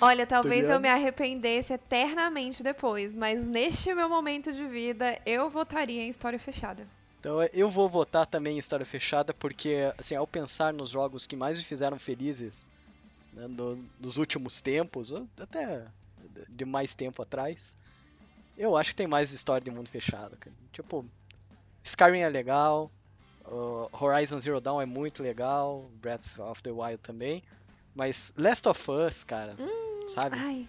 [0.00, 6.02] Olha, talvez eu me arrependesse eternamente depois, mas neste meu momento de vida, eu votaria
[6.02, 6.86] em História Fechada.
[7.18, 11.36] Então eu vou votar também em História Fechada, porque, assim, ao pensar nos jogos que
[11.36, 12.64] mais me fizeram felizes
[13.32, 15.86] né, no, nos últimos tempos, até
[16.48, 17.76] de mais tempo atrás,
[18.56, 20.36] eu acho que tem mais história de mundo fechado.
[20.38, 20.56] Cara.
[20.72, 21.04] Tipo,
[21.82, 22.90] Skyrim é legal,
[23.46, 27.42] uh, Horizon Zero Dawn é muito legal, Breath of the Wild também,
[27.94, 30.36] mas Last of Us, cara, hum, sabe?
[30.38, 30.68] Ai.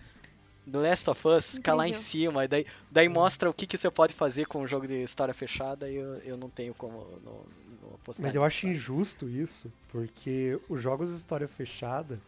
[0.70, 3.78] The Last of Us fica lá em cima, e daí, daí mostra o que, que
[3.78, 7.08] você pode fazer com um jogo de história fechada e eu, eu não tenho como
[7.26, 7.36] não,
[7.82, 8.28] não apostar.
[8.28, 12.22] Mas eu acho injusto isso, porque os jogos de história fechada,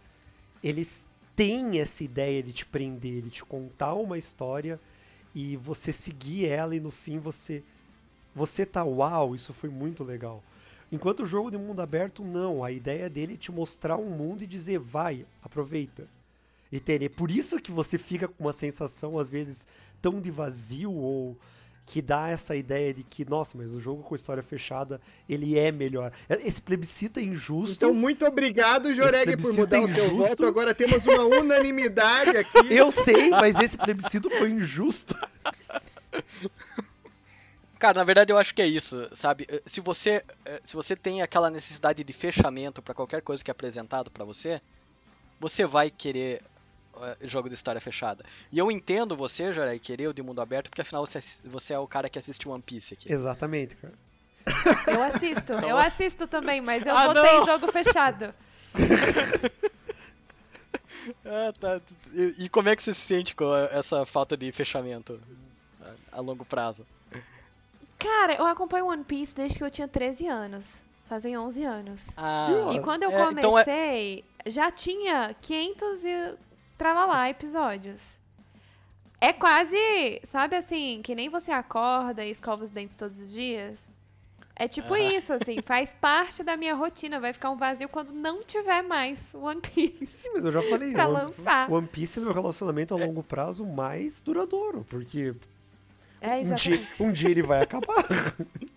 [0.64, 4.80] eles têm essa ideia de te prender, de te contar uma história
[5.34, 7.64] e você seguir ela e no fim você
[8.36, 10.44] você tá uau, isso foi muito legal.
[10.92, 12.64] Enquanto o jogo de mundo aberto, não.
[12.64, 16.08] A ideia dele é te mostrar um mundo e dizer, vai, aproveita.
[16.74, 17.08] E ter.
[17.10, 19.68] Por isso que você fica com uma sensação, às vezes,
[20.02, 21.38] tão de vazio ou
[21.86, 25.00] que dá essa ideia de que, nossa, mas o jogo com história fechada,
[25.30, 26.12] ele é melhor.
[26.44, 27.76] Esse plebiscito é injusto.
[27.76, 30.46] Então, muito obrigado, Joreg, por mudar é o seu voto.
[30.48, 32.58] Agora temos uma unanimidade aqui.
[32.74, 35.16] Eu sei, mas esse plebiscito foi injusto.
[37.78, 39.46] Cara, na verdade eu acho que é isso, sabe?
[39.66, 40.24] Se você,
[40.64, 44.62] se você tem aquela necessidade de fechamento para qualquer coisa que é apresentado para você,
[45.38, 46.42] você vai querer
[47.24, 48.24] jogo de história fechada.
[48.52, 51.80] E eu entendo você, Jorei, querer o de mundo aberto, porque afinal você, você é
[51.80, 53.12] o cara que assiste One Piece aqui.
[53.12, 53.94] Exatamente, cara.
[54.88, 57.46] Eu assisto, eu assisto também, mas eu ah, votei não.
[57.46, 58.34] jogo fechado.
[61.26, 61.82] ah, tá.
[62.14, 65.20] E, e, como é que você se sente com essa falta de fechamento
[65.82, 66.86] a, a longo prazo?
[67.98, 70.84] Cara, eu acompanho One Piece desde que eu tinha 13 anos.
[71.08, 72.08] Fazem 11 anos.
[72.18, 74.50] Ah, e quando eu é, comecei, então é...
[74.50, 76.34] já tinha 500 e
[76.84, 78.20] tralalá episódios.
[79.22, 79.78] É quase,
[80.26, 83.90] sabe assim, que nem você acorda e escova os dentes todos os dias.
[84.54, 85.00] É tipo ah.
[85.00, 87.22] isso, assim, faz parte da minha rotina.
[87.22, 90.24] Vai ficar um vazio quando não tiver mais One Piece.
[90.24, 90.92] Sim, mas eu já falei.
[90.92, 91.72] pra One, lançar.
[91.72, 95.34] One Piece é meu relacionamento a longo prazo mais duradouro, porque
[96.20, 98.04] é, um, dia, um dia ele vai acabar.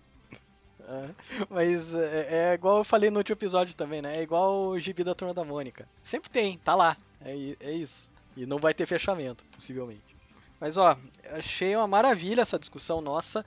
[0.89, 1.09] É,
[1.49, 4.19] mas é, é, igual eu falei no último episódio também, né?
[4.19, 5.85] É igual o gibi da Turma da Mônica.
[6.01, 6.95] Sempre tem, tá lá.
[7.21, 8.11] É, é isso.
[8.35, 10.15] E não vai ter fechamento, possivelmente.
[10.59, 10.97] Mas ó,
[11.31, 13.45] achei uma maravilha essa discussão nossa.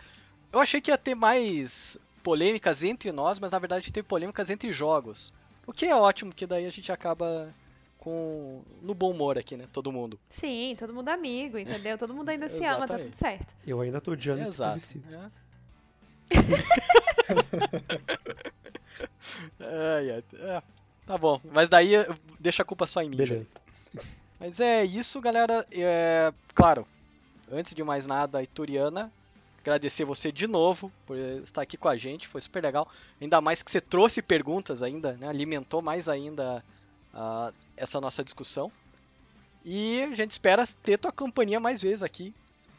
[0.53, 4.73] Eu achei que ia ter mais polêmicas entre nós, mas na verdade teve polêmicas entre
[4.73, 5.33] jogos.
[5.67, 7.55] O que é ótimo, que daí a gente acaba
[7.99, 9.67] com no bom humor aqui, né?
[9.73, 10.19] Todo mundo.
[10.29, 11.99] Sim, todo mundo amigo, entendeu?
[11.99, 13.55] Todo mundo ainda se ama, tá tudo certo.
[13.67, 14.79] Eu ainda tô odiando Exato.
[14.79, 15.01] esse
[19.61, 19.61] é.
[19.61, 20.63] é, é,
[21.11, 21.91] tá bom, mas daí
[22.39, 23.17] deixa a culpa só em mim.
[23.17, 23.61] Beleza.
[24.39, 25.67] Mas é isso, galera.
[25.73, 26.87] É, claro,
[27.51, 29.13] antes de mais nada, Ituriana,
[29.59, 32.89] agradecer você de novo por estar aqui com a gente, foi super legal.
[33.21, 35.29] Ainda mais que você trouxe perguntas ainda, né?
[35.29, 36.65] alimentou mais ainda
[37.13, 38.71] uh, essa nossa discussão.
[39.65, 42.33] E a gente espera ter tua companhia mais vezes aqui.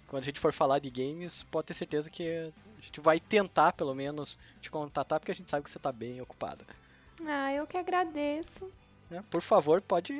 [0.07, 3.73] Quando a gente for falar de games, pode ter certeza que a gente vai tentar,
[3.73, 6.65] pelo menos, te contatar, porque a gente sabe que você está bem ocupada.
[7.27, 8.71] Ah, eu que agradeço.
[9.09, 10.13] É, por favor, pode.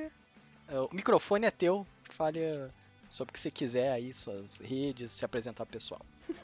[0.68, 1.86] É, o microfone é teu.
[2.10, 2.70] Fale
[3.10, 6.02] sobre o que você quiser aí, suas redes, se apresentar pessoal.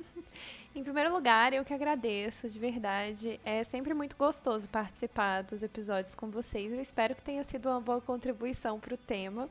[0.76, 3.40] Em primeiro lugar, eu que agradeço, de verdade.
[3.44, 6.72] É sempre muito gostoso participar dos episódios com vocês.
[6.72, 9.50] Eu espero que tenha sido uma boa contribuição para o tema.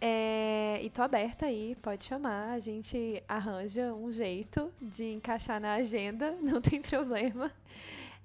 [0.00, 2.52] É, e tô aberta aí, pode chamar.
[2.52, 7.50] A gente arranja um jeito de encaixar na agenda, não tem problema.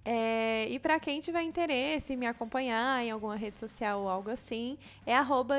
[0.10, 4.30] É, e para quem tiver interesse em me acompanhar em alguma rede social ou algo
[4.30, 5.14] assim, é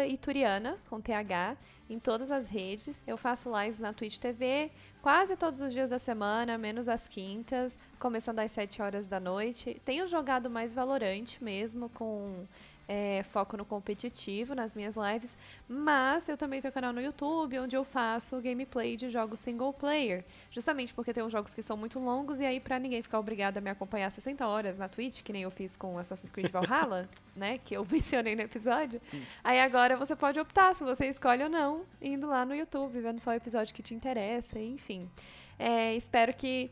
[0.07, 1.55] Ituriana, com TH,
[1.91, 3.05] em todas as redes.
[3.07, 4.71] Eu faço lives na Twitch TV
[5.03, 9.79] quase todos os dias da semana, menos as quintas, começando às 7 horas da noite.
[9.85, 12.47] Tenho jogado mais Valorante mesmo, com
[12.89, 15.37] é, foco no competitivo nas minhas lives,
[15.69, 20.25] mas eu também tenho canal no YouTube onde eu faço gameplay de jogos single player,
[20.51, 23.59] justamente porque tem uns jogos que são muito longos e aí para ninguém ficar obrigado
[23.59, 27.07] a me acompanhar 60 horas na Twitch, que nem eu fiz com Assassin's Creed Valhalla,
[27.37, 29.01] né, que eu mencionei no episódio.
[29.45, 33.21] Aí agora você pode optar se você escolhe ou não, indo lá no YouTube, vendo
[33.21, 35.11] só o episódio que te interessa, enfim.
[35.59, 36.71] É, espero que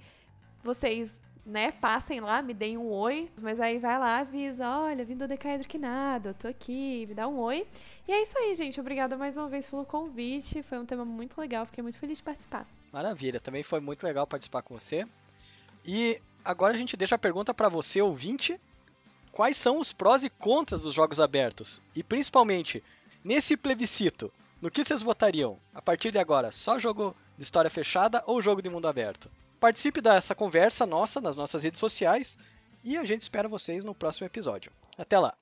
[0.62, 5.16] vocês né, passem lá, me deem um oi, mas aí vai lá, avisa, olha, vim
[5.16, 7.64] do Decaedro que nada, tô aqui, me dá um oi.
[8.08, 11.40] E é isso aí, gente, obrigada mais uma vez pelo convite, foi um tema muito
[11.40, 12.66] legal, fiquei muito feliz de participar.
[12.92, 15.04] Maravilha, também foi muito legal participar com você.
[15.84, 18.58] E agora a gente deixa a pergunta para você, ouvinte,
[19.30, 21.80] quais são os prós e contras dos jogos abertos?
[21.94, 22.82] E principalmente,
[23.22, 25.54] nesse plebiscito, no que vocês votariam?
[25.72, 29.30] A partir de agora, só jogo de história fechada ou jogo de mundo aberto?
[29.58, 32.36] Participe dessa conversa nossa nas nossas redes sociais
[32.84, 34.70] e a gente espera vocês no próximo episódio.
[34.98, 35.34] Até lá!